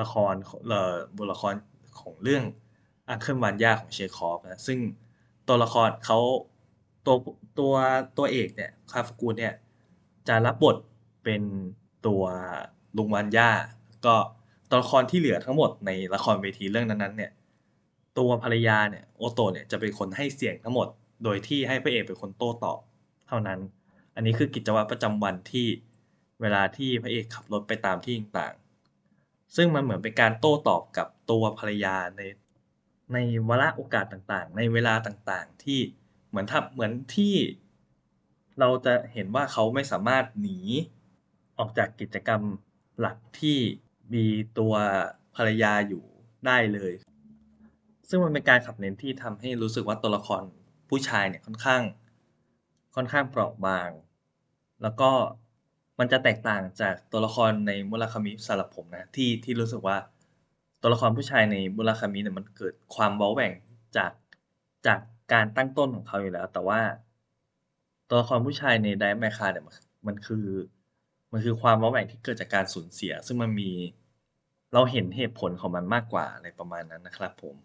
[0.00, 0.34] ละคร
[0.68, 1.54] เอ่อบทละคร
[2.00, 2.42] ของเรื่อง
[3.12, 4.78] Uncle Vanya ของ Chekhov นะซึ่ง
[5.48, 6.18] ตัวละครเขา
[7.06, 7.16] ตัว
[7.58, 7.74] ตัว
[8.18, 9.54] ตัวเอกเนี่ยคาฟกูเนี่ย
[10.28, 10.76] จะรับบท
[11.24, 11.42] เป็น
[12.06, 12.22] ตัว
[12.96, 13.50] ลุงวันย่า
[14.06, 14.14] ก็
[14.68, 17.32] ตัวละครที่เหลือทั้งหมดในละครเวทีเรื่องนั้นๆเนี่ย
[18.18, 20.88] ตัวภรรยาเนี่ยโอโตเนี่ยจะเป็นคนให้เสียงทั้งหมด
[21.24, 22.80] โดยที่ให้พระเอกเป็นคนโต้ตอบ
[23.28, 23.60] เท่านั้น
[24.14, 25.66] อันนี้คือกิจวัตรประจำวันที่
[26.40, 32.22] เวลาที่พระเอกขับรถไปตามที่ต่างๆ ซึ่งมันเหมือนเป็นการโต้ตอบกับตัวภรรยาใน
[33.12, 35.80] ในวาระโอกาสต่างๆ ในเวลาต่างๆ ที่
[36.28, 37.34] เหมือนทับเหมือนที่
[38.60, 40.58] เราจะเห็นว่าเขาไม่สามารถหนี
[41.58, 42.42] ออกจากกิจกรรม
[43.00, 43.58] หลักที่
[44.14, 44.26] มี
[44.58, 44.74] ตัว
[45.36, 46.02] ภรรยาอยู่
[46.46, 46.92] ได้เลย
[48.08, 50.42] ซึ่งมันเป็นการขับเน้นที่ทำให้รู้สึกว่าตัวละคร
[50.88, 51.82] ผู้ชายเนี่ยค่อนข้าง
[52.94, 53.90] ค่อนข้างเปราะบาง
[54.82, 55.10] แล้วก็
[55.98, 59.96] มันจะแตกต่างจากตัวละครในมุราคามิสำหรับผมนะ ที่ที่รู้สึกว่า
[60.80, 63.52] ตัวละครผู้ชายในมุราคามิเนี่ยมันเกิดความเว้าแหว่ง
[63.96, 64.12] จาก
[64.86, 64.98] จาก
[65.32, 66.80] การตั้งต้นของเขาอยู่แล้ว แต่ว่า
[68.08, 70.46] ตัวละครผู้ชายในไดแมคคาเนี่ยมันมันคือ
[71.32, 73.70] มันคือความเว้าแหว่งที่เกิดจากการสูญเสีย ซึ่งมันมี
[74.72, 77.56] เราเห็นเหตุผลของมันมากกว่าอะไรประมาณนั้นนะครับ ผม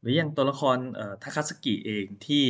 [0.00, 2.44] หรืออย่างตัวละครเอ่อทาคาสกิเองที่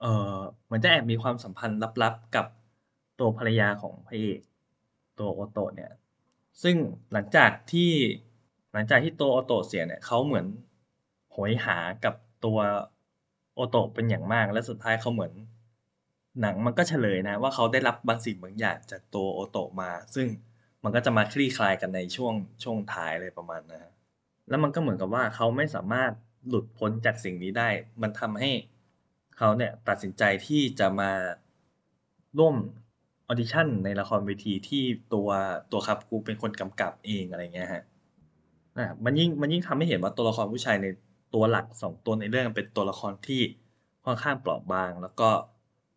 [0.00, 2.46] เอ่อเหมือนจะแอบมีความสัมพันธ์ลับๆกับ
[3.20, 4.40] ตัวภรรยาของพระเอก
[5.18, 5.92] ตัวโอโตะเนี่ย
[6.62, 6.76] ซึ่ง
[7.12, 7.90] หลังจากที่
[8.72, 10.46] หลังจากที่ตัวโอโตะเสียเนี่ยเขาเหมือน
[11.32, 12.58] โหยหากับตัว
[13.54, 15.32] โอโตะเป็นอย่างมาก และสุดท้ายเขาเหมือน
[16.40, 20.26] หนังมันก็เฉลยนะ ว่าเขาได้รับบางสิ่งบางอย่างจากตัวโอโตะมา ซึ่ง
[20.84, 23.92] มันก็จะมาคลี่คลายกันในช่วงช่วงท้ายเลยประมาณนะ
[24.48, 26.12] แล้วมันก็เหมือนกับว่าเขาไม่สามารถ
[26.48, 27.68] หลุดพ้นจากสิ่งนี้ได้
[28.02, 28.50] มันทำให้
[29.38, 31.12] เขาเนี่ยตัดสินใจที่จะมา
[32.38, 32.54] ร่วม
[33.28, 34.84] ออดิชั่นในละครเวทีที่
[35.14, 35.28] ตัว
[35.72, 37.82] ตัวครับกูเป็นคนกำกับเองอะไรเงี้ยฮะ
[38.78, 40.86] นะมันยิ่งมันยิ่งทำให้เห็นว่าตัวละครผู้ชายใน
[41.34, 43.42] ตัวหลักสองตัวในเรื่องเป็นตัวละครที่
[44.04, 45.30] ค่อนข้างเปราะบาง แล้วก็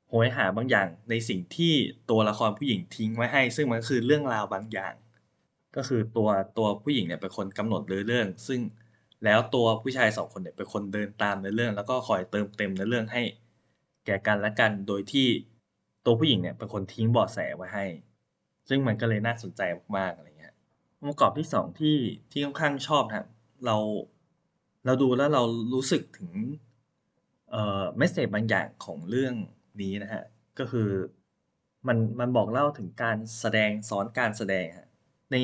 [0.10, 1.74] โหยหาบางอย่างในสิ่งที่
[2.10, 4.94] ตัวละครผู้หญิงทิ้งไว้ให้ ซึ่งมันคือเรื่องราวบางอย่าง
[5.76, 8.60] ก็คือตัวตัวผู้หญิงเนี่ยเป็นคนกำหนดเรื่อง ซึ่ง
[9.26, 13.22] แล้วตัวผู้ชายสองคนเนี่ยเป็นคนเดินตามในเรื่อง แล้วก็คอยเติมเต็มในเรื่องให้
[14.06, 15.28] แก่กันและกันโดยที่
[16.05, 17.85] ตัวผู้หญิงเนี่ยเป็นคนทิ้งเบาะแสไว้ให้
[18.69, 19.62] ซึ่งมันก็เลยน่าสนใจ
[19.97, 20.53] มากๆอะไรเงี้ย
[20.99, 21.97] องค์ประกอบที่สองที่
[22.31, 23.27] ที่ค่อนข้างชอบนะ
[23.65, 23.77] เรา
[24.85, 26.31] เราดูแล้วเรารู้สึกถึง
[27.51, 29.33] เอ่อเมสเซจบางอย่างของเรื่อง
[29.81, 30.23] นี้นะฮะ
[30.59, 30.89] ก็คือ
[31.88, 34.88] มันมันบอกเล่าถึงการแสดงซ้อนการแสดงฮะ
[35.31, 35.35] ใน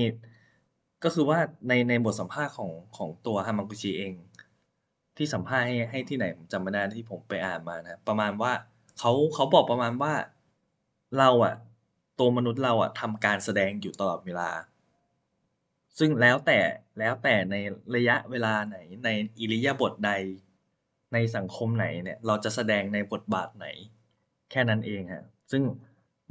[1.03, 4.13] ก็คือว่าในในบทสัมภาษณ์ของของตัวฮามากุชิเอง
[5.17, 8.51] ที่สัมภาษณ์ให้ให้ที่ไหนผมจำไม่ได้ที่ผมไปอ่านมานะประมาณว่า
[8.99, 10.13] เขาเขาบอกประมาณว่า
[11.19, 11.55] เราอะ
[12.19, 14.49] ตัวมนุษย์เราอะทำการแสดงอยู่ตลอดเวลา
[15.99, 16.59] ซึ่งแล้วแต่
[16.99, 17.55] แล้วแต่ใน
[17.95, 20.11] ระยะเวลาไหนในอิริยาบถใด
[21.13, 23.67] ในสังคมไหนเนี่ย เราจะแสดงในบทบาทไหน
[24.51, 25.63] แค่นั้นเองฮะซึ่ง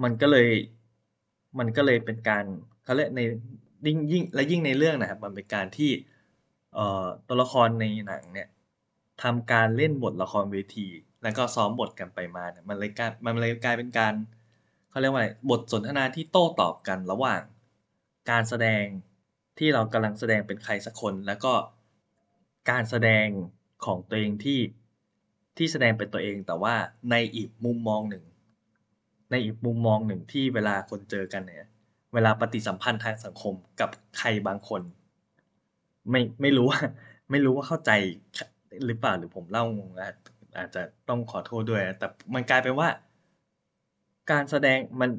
[0.02, 0.48] มันก็เลย
[1.58, 2.44] มันก็เลยเป็นการ
[2.84, 3.20] เขาเรียกใน
[3.86, 5.90] ยิ่งยิ่งและยิ่งในเรื่องนะครับมันเป็นการที่
[6.74, 8.48] เอ่อตัวละครในหนังเนี่ย
[9.22, 10.88] ทำการเล่นบทละครเวที
[11.22, 14.14] แล้วก็ซ้อมบทกันไปมาเนี่ยมันเลยกลายมันเลยกลายเป็นการ
[14.94, 17.42] เขาเรียกว่าอะไรบทสนทนาที่โต้ตอบกันระหว่าง
[18.30, 18.84] การแสดง
[19.58, 21.52] ที่เรากำลังแสดงเป็นใครสักคน แล้วก็
[22.70, 23.26] การแสดง
[23.84, 24.60] ของตัวเองที่
[25.56, 26.74] ที่แสดงเป็นตัวเอง แต่ว่า
[27.10, 28.24] ในอีกมุมมองหนึ่ง
[29.30, 31.70] ในอีกมุมมองหนึ่งที่เวลาคนเจอกันเนี่ย
[32.14, 34.82] เวลาปฏิสัมพันธ์ทางสังคมกับใครบางคน
[36.10, 36.80] ไม่ไม่รู้ว่า
[37.30, 37.90] ไม่รู้ว่าเข้าใจ
[38.86, 40.16] หรือเปล่าหรือผมเล่างงอาจ
[40.58, 42.88] อาจจะต้องขอโทษด้วย แต่มันกลายเป็นว่า
[44.30, 45.10] การแสดงมัน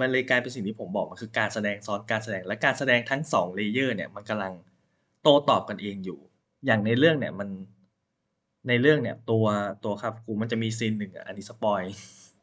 [0.00, 4.52] มันเลยกลายเป็นสิ่งที่ผมบอกมันคือการแสดงซ้อนการแสดงและการแสดงทั้งสองเลเยอร์เนี่ยมันกำลัง
[5.22, 6.18] โตตอบกันเองอยู่
[6.66, 7.48] อย่างในเรื่องเนี่ยมัน
[8.68, 9.46] ในเรื่องเนี่ยตัว
[9.84, 11.82] ตัวครับกูมันจะมีซีนหนึ่งอันนี้สปอย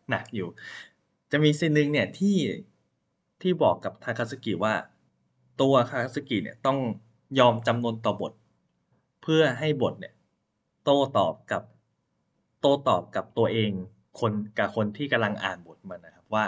[0.09, 0.47] หนักอยู่
[1.31, 2.37] จะมีซีนหนึ่งเนี่ยที่
[3.41, 4.73] ที่บอกกับทาคาสกิว่า
[5.61, 6.77] ตัวทาคาสกิเนี่ยต้อง
[7.39, 8.33] ยอมจำนนต่อบท
[9.21, 10.13] เพื่อให้บทเนี่ย
[10.83, 11.63] โตตอบกับ
[12.61, 13.71] โตตอบกับตัวเอง
[14.19, 16.45] คนกับคนที่กำลังอ่านบทมันนะครับว่า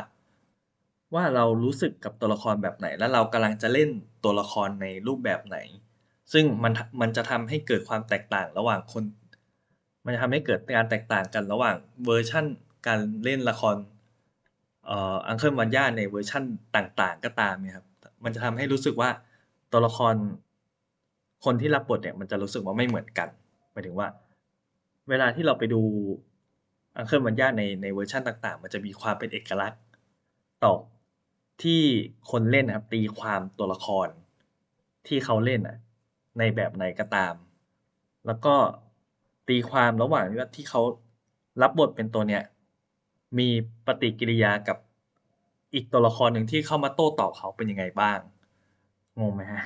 [1.14, 3.90] ว่าเรารู้สึกกับตัวละครแบบไหน แล้วเรากำลังจะเล่น
[4.24, 5.58] ตัวละครในรูปแบบไหน
[6.34, 9.04] ซึ่งมันมันจะทำให้เกิดความแตกต่างระหว่างคน
[10.06, 12.46] มันจะทำให้เกิดการแตกต่างกันระหว่างเวอร์ชั่น
[12.88, 13.76] การเล่นละคร
[14.86, 16.44] เอ่อ Uncle Vanya ในเวอร์ชั่น
[16.76, 17.86] ต่าง ๆ ก็ตามเนี่ยครับ
[18.24, 19.10] มันจะทำให้รู้สึกว่า
[19.72, 20.16] ตัวละคร
[21.46, 23.30] คนที่รับบทเนี่ยมันจะรู้สึกว่าไม่เหมือนกัน
[23.72, 24.08] หมายถึงว่า
[25.10, 25.82] เวลาที่เราไปดู
[26.96, 29.82] Uncle Vanya ในในเวอร์ชันต่างๆ มันจะมีความเป็นเอกลักษณ์
[30.64, 30.74] ต่อ
[31.64, 31.82] ที่
[32.32, 34.08] คนเล่นนะครับ ตีความตัวละคร
[35.08, 35.78] ที่เขาเล่นอะ
[36.40, 37.34] ในแบบไหนก็ตาม
[38.26, 38.56] แล้วก็
[39.50, 40.26] ตีความระหว่าง
[40.56, 40.82] ที่เขา
[41.62, 42.44] รับบทเป็นตัวเนี้ย
[43.38, 43.50] มี
[43.86, 44.78] ปฏิกิริยากับ
[45.74, 48.20] อีกตัวละครหนึ่งที่เข้ามาโต้ตอบเขาเป็นยังไงบ้าง
[49.20, 49.64] งงไหมฮะ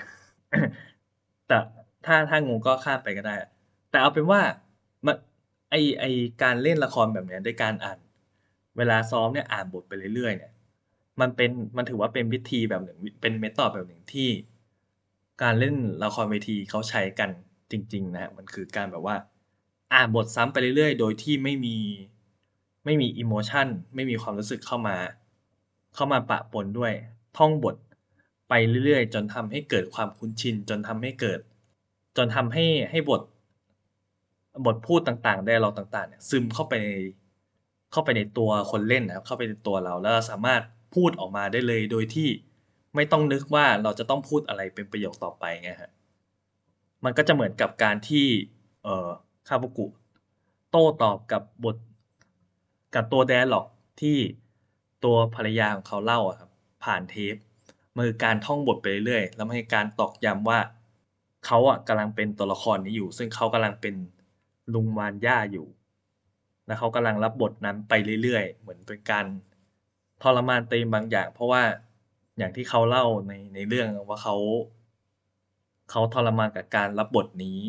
[1.47, 1.57] แต่
[2.05, 3.35] ถ้าถ้างงก็ข้ามไปก็ได้
[3.89, 4.41] แต่เอาเป็นว่า
[5.73, 6.05] ไอไอ
[6.43, 7.99] การเล่นละครแบบเนี้ยด้วยการอ่าน
[8.77, 10.51] เวลาซ้อมเนี่ยอ่านบทไปเรื่อยๆเนี่ย
[11.21, 14.29] มันเป็นมันถือว่าเป็นวิธีแบบหนึ่งเป็นเมธอดแบบหนึ่งที่
[15.41, 17.29] การเล่นละครเวทีเขาใช้กัน
[17.71, 19.15] จริง ๆ นะฮะมันคือการแบบว่า
[19.93, 21.77] อ่านบทซ้ำไปเรื่อยๆ โดยที่ไม่มี
[22.85, 24.97] ไม่มีอิโมชันไม่มีความรู้สึกเข้ามา
[25.95, 26.93] เข้ามาปะปนด้วย
[27.37, 27.75] ท่องบท
[28.49, 28.53] ไป
[28.85, 31.39] เรื่อยๆ จนทำให้เกิดความคุ้นชิน จนทำให้เกิด
[32.17, 33.21] จนทำให้ให้บท
[34.65, 36.89] บทพูดต่างๆ dialog ต่างๆเนี่ยซึมเข้าไปใน
[37.91, 40.61] เข้าไปในตัวคนเล่นนะครับเข้าไปในตัวเราแล้วเราสามารถ
[40.95, 42.29] พูดออกมาได้เลยโดยที่
[42.95, 45.91] ไม่ต้องนึกว่าเราจะต้องพูดอะไรเป็นประโยคต่อไปเงี้ยครับ
[47.03, 48.25] มันก็จะเหมือนกับการที่
[48.83, 49.09] เอ่อ
[49.47, 49.85] คาบุกุ
[50.71, 51.77] โต้ตอบกับบท
[52.95, 53.65] กับตัว dialog
[54.01, 54.17] ที่
[55.03, 56.49] ตัวภรรยาของเขาเล่าครับ
[56.83, 57.35] ผ่านเทป
[57.97, 60.59] มือการท่องบทไปเรื่อยๆแล้วมันการตอกย้ำว่า
[61.45, 63.95] เขาอะกำลังเป็นตัวละครนี้อยู่ ซึ่งเขากำลังเป็น
[64.73, 65.67] ลุงวานญ่าอยู่
[66.65, 69.25] แล้วเขากำลังรับบทนั้นไปเรื่อยๆ เหมือนเป็นการ
[70.23, 71.63] ทรมานตัวเองบางอย่าง เพราะว่า
[72.37, 74.35] อย่างที่เขาเล่าในในเรื่องว่าเขา
[75.91, 77.59] เขาทรมานกับการรับบทนี้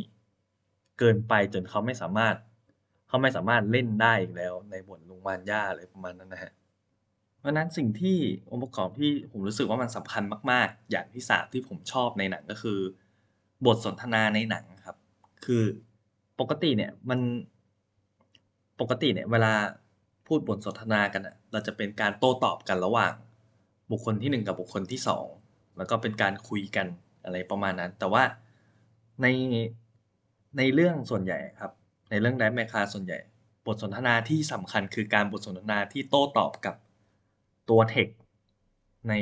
[0.98, 2.37] เกินไปจนเขาไม่สามารถ
[3.09, 6.52] เขาไม่สามารถเล่นได้อีกแล้ว ในบทลุงวานญ่าอะไรประมาณนั้นนะครับ
[7.38, 8.18] เพราะนั้นสิ่งที่
[8.50, 12.78] องค์ประกอบที่ผมรู้สึกว่ามันสำคัญมาก ๆ อย่างที่3ที่ผมชอบในหนังก็คือ
[13.66, 14.96] บทสนทนาในหนังครับ
[15.44, 15.64] คือ
[16.40, 17.20] ปกติเนี่ยมัน
[18.81, 19.53] ปกติเนี่ยเวลา
[20.27, 23.12] พูดบทสนทนากันน่ะเราจะเป็นการโต้ตอบกันระหว่าง
[23.90, 25.01] บุคคลที่1กับบุคคลที่
[25.38, 26.87] 2แล้วก็เป็นการคุยกัน
[27.25, 28.25] อะไรประมาณนั้น แต่ว่า
[29.23, 29.27] ใน
[30.59, 31.73] ในเรื่องส่วนใหญ่ครับ
[32.11, 33.18] ในเรื่อง Drive My Car ส่วนใหญ่
[33.66, 36.75] บทสนทนาที่สำคัญคือการบทสนทนาที่โต้ตอบกับ
[37.70, 38.14] ตัว text
[39.09, 39.12] ใน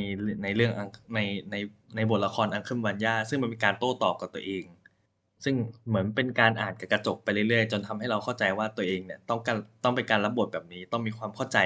[0.42, 0.72] ในเรื่อง
[1.14, 1.20] ใน
[1.50, 1.56] ใน
[1.96, 4.64] ในบทละคร Uncle Vanya ซึ่งมันเป็นการโต้ตอบกับตัวเอง
[5.44, 5.54] ซึ่ง
[5.88, 11.58] เหมือนเป็นการอ่านกับกระจกไปเรื่อยๆ จนทำให้เราเข้าใจว่าตัวเองเนี่ยต้องการต้องเป็นการรับบทแบบนี้ ต้องมีความเข้าใจ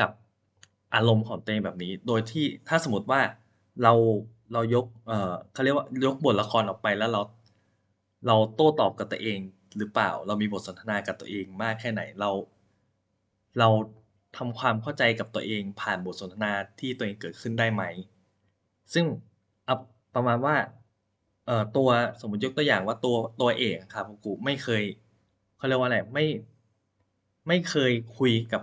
[0.00, 0.10] กับ
[0.94, 3.20] อารมณ์ของตัวเองแบบนี้ โดยที่ถ้าสมมติว่า
[3.82, 3.92] เรา
[4.52, 7.20] เรายกเอ่อเขาเรียกว่ายกบทละครออกไปแล้วเรา
[8.26, 9.38] เราโต้ตอบกับตัวเอง
[9.76, 12.30] หรือเปล่า เรามีบทสนทนากับตัวเองมากแค่ไหนเรา
[13.58, 13.68] เรา
[14.36, 17.82] ทำความเข้าใจกับตัวเองผ่านบทสนทนาที่ตัวเองเกิดขึ้นได้ไหม
[18.94, 19.06] ซึ่ง
[20.14, 20.56] ประมาณว่า
[21.48, 21.88] เอ่อตัว
[22.20, 24.82] สมมติยกตัวอย่างว่าตัวตัวเอกอะคาบุกุไม่เคย
[25.56, 26.26] เขาเรียกว่าอะไรไม่
[27.48, 28.62] ไม่เคยคุยกับ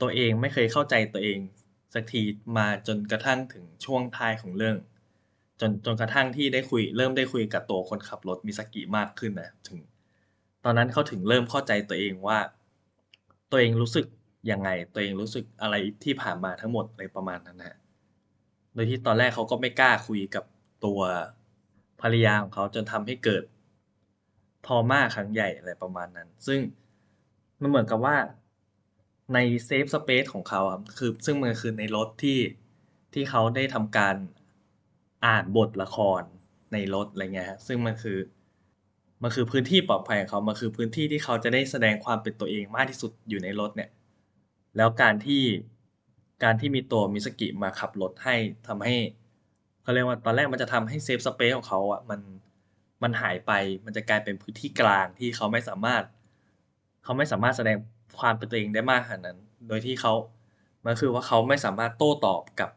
[0.00, 1.38] ตัวเอง ไม่เคยเข้าใจตัวเอง
[1.94, 2.22] สักที
[2.56, 4.76] มาจนกระทั่งถึงช่วงท้ายของเรื่อง
[5.60, 9.78] จนจนกระทั่งที่ได้คุย เริ่มได้คุยกับตัวคนขับรถมิซากิมากขึ้นนะถึง
[10.64, 12.38] ตอนนั้นเขาถึงเริ่มเข้าใจตัวเองว่า
[13.50, 14.06] ตัวเองรู้สึก
[14.50, 17.78] ยังไง ตัวเองรู้สึกอะไรที่ผ่านมาทั้งหมดอะไรประมาณนั้นนะ
[18.74, 20.44] โดยที่ตอนแรกเขาก็ไม่กล้าคุยกับ
[20.84, 21.00] ตัว
[22.00, 23.42] ภรรยาของเขาจนทำให้เกิด
[24.64, 26.60] trauma ครั้งใหญ่อะไรประมาณนั้น ซึ่ง
[27.60, 28.16] มันเหมือนกับว่า
[29.34, 32.38] ในเซฟสเปซของเขาครับคือซึ่งมันคือในรถที่
[33.14, 34.16] ที่เขาได้ทำการ
[35.26, 36.22] อ่านบทละคร
[36.72, 38.18] ในรถอะไรเงี้ยครับซึ่งมันคือ
[39.22, 43.90] มันคือพื้นที่ปลอดภัยของเขามันคือพื้นที่ที่เขาจะได้แสดงความเป็นตัวเองมากที่สุดอยู่ในรถเนี่ย
[44.76, 45.42] แล้วการที่
[46.44, 48.96] การที่มีตัวมิซากิมาขับรถให้ทำให้
[49.86, 52.20] เขาเรียกว่าตอนแรกมันจะทำให้เซฟสเปซของเขาอะมัน
[53.02, 53.52] มันหายไป
[53.84, 56.02] มันจะกลายเป็นพื้นที่กลางที่เขาไม่สามารถ
[57.04, 57.76] เขาไม่สามารถแสดง
[58.18, 60.12] ความเป็นตัวเองได้มากขนาดนั้น โดยที่เขา
[60.84, 62.70] มันคือว่าเขาไม่สามารถโต้ตอบกับ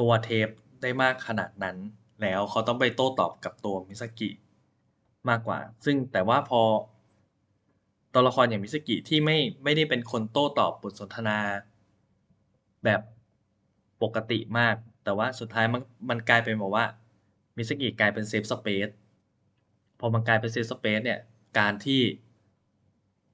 [0.00, 0.48] ตัวเทป
[0.82, 1.76] ได้มากขนาดนั้น
[2.22, 4.30] แล้วเขาต้องไปโต้ตอบกับตัวมิซากิ
[5.28, 6.60] มากกว่า ซึ่งแต่ว่าพอ
[8.14, 11.38] ตัวละครอย่างมิซากิที่ไม่ไม่ได้เป็นคนโต้ตอบบทสนทนา
[12.84, 13.00] แบบ
[14.02, 16.86] ปกติมาก แต่ว่าสุดท้ายมันมันกลายเป็นแบบว่า
[17.56, 18.88] มิซากิกลายเป็น safe space
[20.00, 21.20] พอมันกลายเป็น safe space เนี่ย
[21.58, 22.02] การที่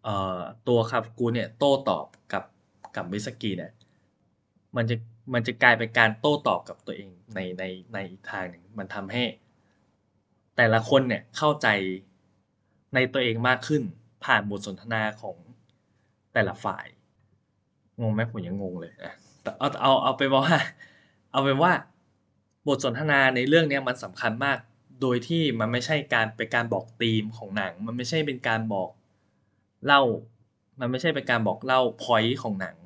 [0.05, 2.45] เอ่อตัวคาฟุกุเนี่ยโต้ตอบกับ
[2.97, 3.73] กับมิซากิเนี่ย
[4.77, 4.97] มันจะ
[5.35, 9.25] มันจะกลายเป็นการโต้ตอบกับตัวเองในในในอีกทางหนึ่งมันทำให้
[10.57, 11.69] แต่ละคนเนี่ยเข้าใจ
[12.95, 13.83] ในตัวเองมากขึ้น
[14.25, 15.37] ผ่านบทสนทนาของ
[16.35, 16.87] แต่ละฝ่าย
[18.01, 18.21] งงไหม?
[18.31, 20.45] ผมยังงงเลยอะแต่เอาเอาเอาเป็นว่า
[21.31, 21.73] เอาเป็นว่า
[22.67, 24.59] บทสนทนาในเรื่องนี้มันสำคัญมาก
[25.03, 28.91] โดยที่มันไม่ใช่การเป็นการบอกธีมของหนัง มันไม่ใช่เป็นการบอก
[29.87, 30.03] เล่า
[30.81, 32.77] มันไม่ใช่เป็นการบอกเล่าพอยต์ของหนัง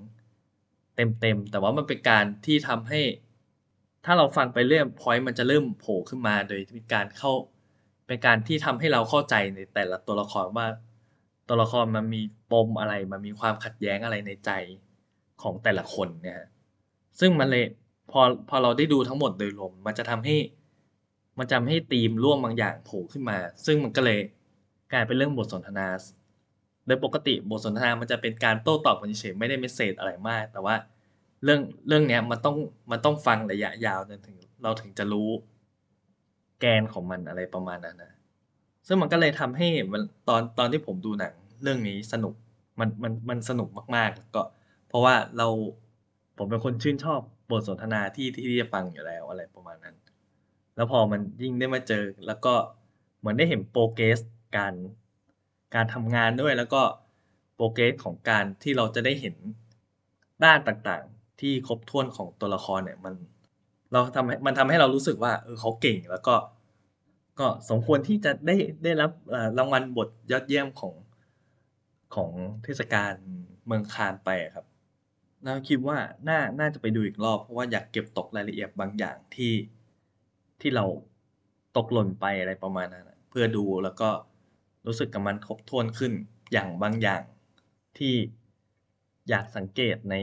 [0.96, 3.00] เต็มๆ แต่ว่ามันเป็นการที่ทำให้
[4.04, 7.32] ถ้าเราฟังไปเรื่อยพอยต์มันจะเริ่มโผล่ขึ้นมาโดยมีการเข้า
[8.06, 10.66] เป็นการที่ทำให้เราเข้าใจในแต่ละตัวละครว่า
[11.48, 14.50] ตัวละครมันมีปมอะไร มันมีความขัดแย้งอะไรในใจ
[15.42, 16.40] ของแต่ละคนเนี่ย
[17.20, 17.64] ซึ่งมันเลย
[18.10, 20.36] พอพอเราได้ดูทั้งหมดโดยรวมมันจะทำให้
[21.38, 24.20] มันจะทำให้ธีมร่วมบางอย่างโผล่ขึ้นมา ซึ่งมันก็เลย
[24.92, 25.88] กลายเป็นเรื่องบทสนทนา
[26.86, 30.74] โดยปกติบทสนทนามันจะเป็นการโต้ตอบกันเฉยไม่ได้เมสเซจอะไรมาก แต่ว่า
[31.44, 32.56] เรื่องเรื่องเนี้ยมันต้อง
[32.90, 35.30] มันต้องฟังระยะยาวจนถึง เราถึงจะรู้
[36.60, 38.12] แกนของมันอะไรประมาณนั้นนะ
[38.86, 42.34] ซึ่งมันก็เลยทำให้มันตอนตอนที่ผมดูหนัง เรื่องนี้สนุก
[42.80, 44.42] มันมันมันสนุกมากๆก็
[44.88, 45.48] เพราะว่าเรา
[46.38, 49.96] ผมเป็นคนชื่นชอบ บทสนทนาที่ที่จะฟังอยู่แล้วอะไรประมาณนั้น
[50.76, 52.54] แล้วพอมันยิ่งได้มาเจอ แล้วก็
[53.18, 54.18] เหมือนได้เห็นโปรเกรส
[54.56, 54.74] การ
[55.74, 56.82] การทำงานด้วยแล้วก็
[57.54, 59.34] โปรเกรสของการที่เราจะได้เห็น
[60.44, 63.14] ด้านต่างๆ ที่ครบถ้วนของตัวละครเนี่ยมัน
[63.92, 66.36] เราทำให้มันทำให้เรารู้สึกว่าเออเขาเก่งแล้วก็
[67.40, 69.10] ก็สมควรที่จะได้ได้รับ
[69.58, 70.94] รางวัลบทยอดเยี่ยมของ
[72.14, 72.30] ของ
[72.64, 73.12] เทศกาล
[73.66, 74.66] เมืองคานไปครับ
[75.44, 79.52] เราคิดว่าน่า น่าจะไปดูอีกรอบ เพราะว่าอยากเก็บตกรายละเอียดบางอย่างที่
[80.60, 80.84] ที่เรา
[81.76, 84.10] ตกหล่นไปอะไรประมาณนั้นเพื่อดูแล้วก็
[84.86, 86.12] รู้สึกกับมันครบถ้วนขึ้น
[86.52, 87.22] อย่างบางอย่าง
[87.98, 88.14] ที่
[89.28, 90.16] อยากสังเกตใน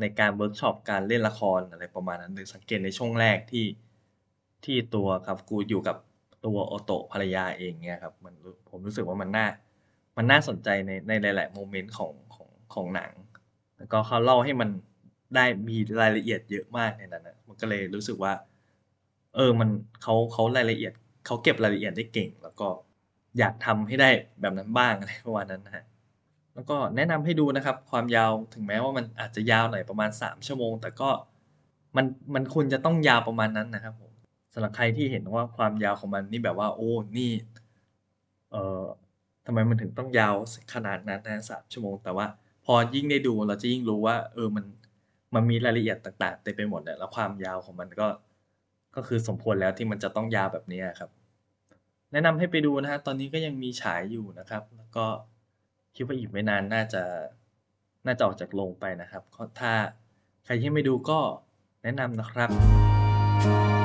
[0.00, 3.66] ในการเวิร์กช็อปการเล่นละครอะไรประมาณนั้นหรือสังเกตในช่วงแรกที่
[4.64, 5.96] ที่ตัวครับกูอยู่กับ
[6.46, 8.34] ตัวโอโตะภรรยาเองเนี่ยครับมัน
[8.70, 9.46] ผมรู้สึกว่ามันน่า
[10.16, 13.10] มันน่าสนใจในในหลาย ๆ โมเมนต์ของของของหนัง
[13.78, 14.70] แล้วก็เขาเล่าให้มัน
[15.34, 18.32] ได้มีรายละเอียดเยอะมากในนั้นนะมันก็เลยรู้สึกว่า
[19.34, 19.68] เออมัน
[20.02, 20.92] เขาเขารายละเอียด
[21.26, 22.68] เขาเก็บรายละเอียดได้เก่ง แล้วก็
[23.38, 24.10] อยากทำให้ได้
[24.40, 25.84] แบบนั้นบ้างอะไรประมาณนั้นนะฮะ
[26.54, 31.10] แล้วก็แนะนำให้ดูนะครับ ความยาวถึงแม้ว่ามันอาจจะยาวหน่อยประมาณสามชั่วโมง แต่ก็
[31.96, 34.12] มันมันควรจะต้องยาวประมาณนั้นนะครับผม
[34.52, 37.30] สำหรับใครที่เห็นว่าความยาวของมันนี่แบบว่า โอ้นี่
[38.50, 38.84] เอ่อ
[39.46, 40.34] ทำไมมันถึงต้องยาว
[40.74, 42.26] ขนาดนั้นนะสามชั่วโมงแต่ว่า
[42.70, 44.64] พอยิ่งได้ดูเราจะยิ่งรู้ว่า เออมัน
[45.34, 48.06] มันมีรายละเอียดต่าง ๆ เต็มไปหมดเลยแล้วความยาวของมันก็
[48.96, 51.10] ก็คือสมควรแล้วที่มันจะต้องยาวแบบนี้ครับ
[52.12, 55.04] แนะนำให้ไปดูนะฮะตอนนี้ก็ยังมีฉายอยู่นะครับ แล้วก็
[55.94, 57.02] คิดว่าอีกไม่นานน่าจะ
[58.06, 59.22] น่าจะออกจากโรงไปนะครับ
[59.60, 59.72] ถ้า
[60.44, 61.18] ใครที่ไม่ดูก็
[61.82, 63.77] แนะนำนะครับ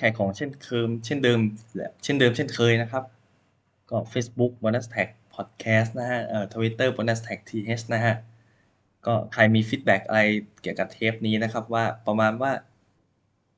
[0.00, 1.40] ขายของเช่นเคยเช่นเดิม
[2.04, 3.04] เช่นเดิมเช่นเคยนะครับ
[3.90, 8.14] ก็ Facebook bonus track podcast นะฮะเอ่อ Twitter bonus track th นะฮะ
[9.06, 10.22] ก็ใครมี feedback อะไร
[10.62, 12.52] เกี่ยวกับเทปนี้นะครับ ว่าประมาณว่า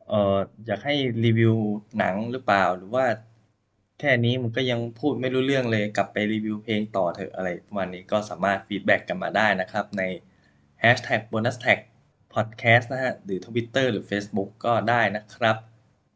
[0.09, 1.55] เอ่ออยากให้รีวิว
[1.99, 3.07] หนังหรือเปล่าหรือว่า
[4.01, 10.03] แค่นี้มันก็ยังพูดไม่รู้เรื่องเลยกลับไปรีวิวเพลงต่อเถอะอะไรประมาณนี้ก็สามารถ feedback กันมาได้นะครับ ใน
[10.83, 11.79] hashtag bonus track
[12.35, 15.57] podcast นะฮะ หรือ Twitter หรือ Facebook ก็ได้นะครับ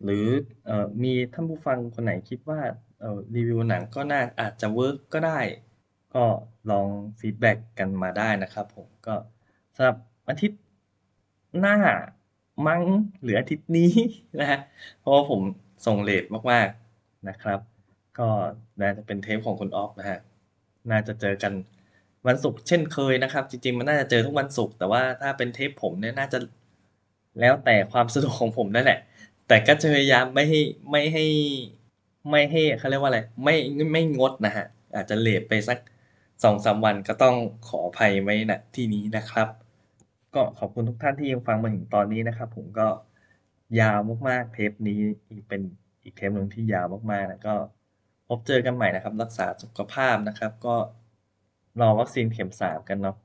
[0.04, 0.26] หรือ
[0.66, 2.61] เอ่อมีท่านผู้ฟังคนไหนคิดว่า
[3.00, 5.40] เอ่อรีวิวหนังก็น่าอาจจะ work ก็ได้
[6.14, 6.24] ก็
[6.70, 6.88] ลอง
[7.20, 9.14] feedback กันมาได้นะครับผมก็
[9.76, 9.96] สำหรับ
[10.28, 10.61] อาทิตย์
[11.61, 11.76] หน้า
[12.66, 12.82] มั้ง
[13.22, 13.92] หรืออาทิตย์นี้
[14.40, 14.61] นะฮะ
[15.00, 15.40] เพราะว่าผม
[15.87, 17.61] ส่ง late มากๆนะครับ
[18.18, 18.28] ก็
[18.80, 20.18] น่าจะเป็นเทปของคุณออฟนะฮะ
[20.90, 21.52] น่าจะเจอกัน
[22.26, 26.38] วันศุกร์เช่นเคยนะครับ จริงๆมันน่าจะเจอทุกวันศุกร์แต่ว่าถ้าเป็นเทปผมเนี่ยน่าจะ
[27.40, 28.98] แล้วแต่ความสะดวกของผมนั่นแหละ
[29.48, 31.24] แต่ก็จะพยายามไม่ให้ไม่ให้
[32.30, 33.54] ไม่ให้เขาเรียกว่าอะไร ไม่
[33.92, 35.78] ไม่งดนะฮะ อาจจะเลทไปสัก
[36.44, 37.37] สองสามวันก็ต้อง
[37.68, 39.48] ขออภัยไว้นะที่นี้นะครับ
[40.35, 42.88] ก็ขอบคุณทุกท่านที่ยังฟังมาถึงตอนนี้นะครับ ผมก็
[43.80, 45.62] ยาวมากๆเทปนี้อีกเป็น
[46.04, 47.54] อีกเทปหนึ่งที่ยาวมากๆนะก็
[48.28, 50.76] พบเจอกันใหม่นะครับ รักษาสุขภาพนะครับ ก็
[51.80, 53.16] รอวัคซีนเข็มสามกันเนาะ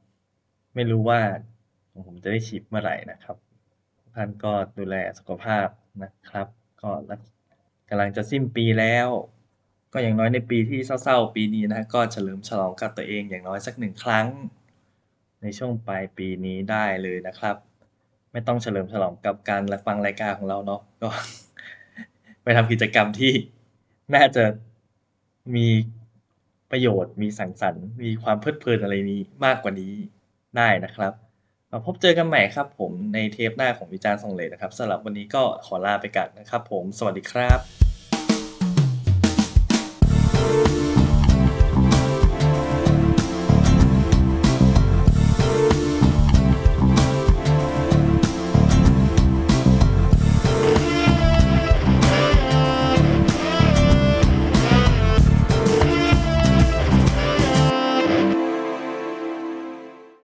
[0.75, 1.19] ไม่รู้ว่า
[2.07, 3.37] ผมจะได้ฉีดเมื่อไหร่นะครับ
[4.15, 5.67] ท่านก็ดูแลสุขภาพ
[6.03, 6.47] นะครับ
[6.81, 6.89] ก็
[7.89, 9.07] กำลังจะสิ้นปีแล้ว
[9.93, 14.27] ก็อย่างน้อยในปีที่เศร้าๆ ปีนี้นะก็เฉลิมฉลองกับตัวเองอย่างน้อยสักหนึ่งครั้ง
[15.41, 17.55] ในช่วงปลายปีนี้ได้เลยนะครับ
[18.31, 21.09] ไม่ต้องเฉลิมฉลองกับการรับฟังรายการของเราเนาะก็
[22.43, 23.33] ไปทำกิจกรรมที่
[24.15, 24.43] น่าจะ
[25.55, 25.67] มี
[26.71, 29.93] ประโยชน์มีสังสรรค์ มีความเพลิดเพลินอะไรนี้มากกว่านี้
[30.57, 31.13] ได้นะครับ
[31.85, 37.80] พบเจอกันใหม่ครับผมในเทปหน้าของวิจารณ์ส่งเลนะครับสำหรับวันนี้ก็ขอลาไปก่อนนะครับผมสวัสดีครับ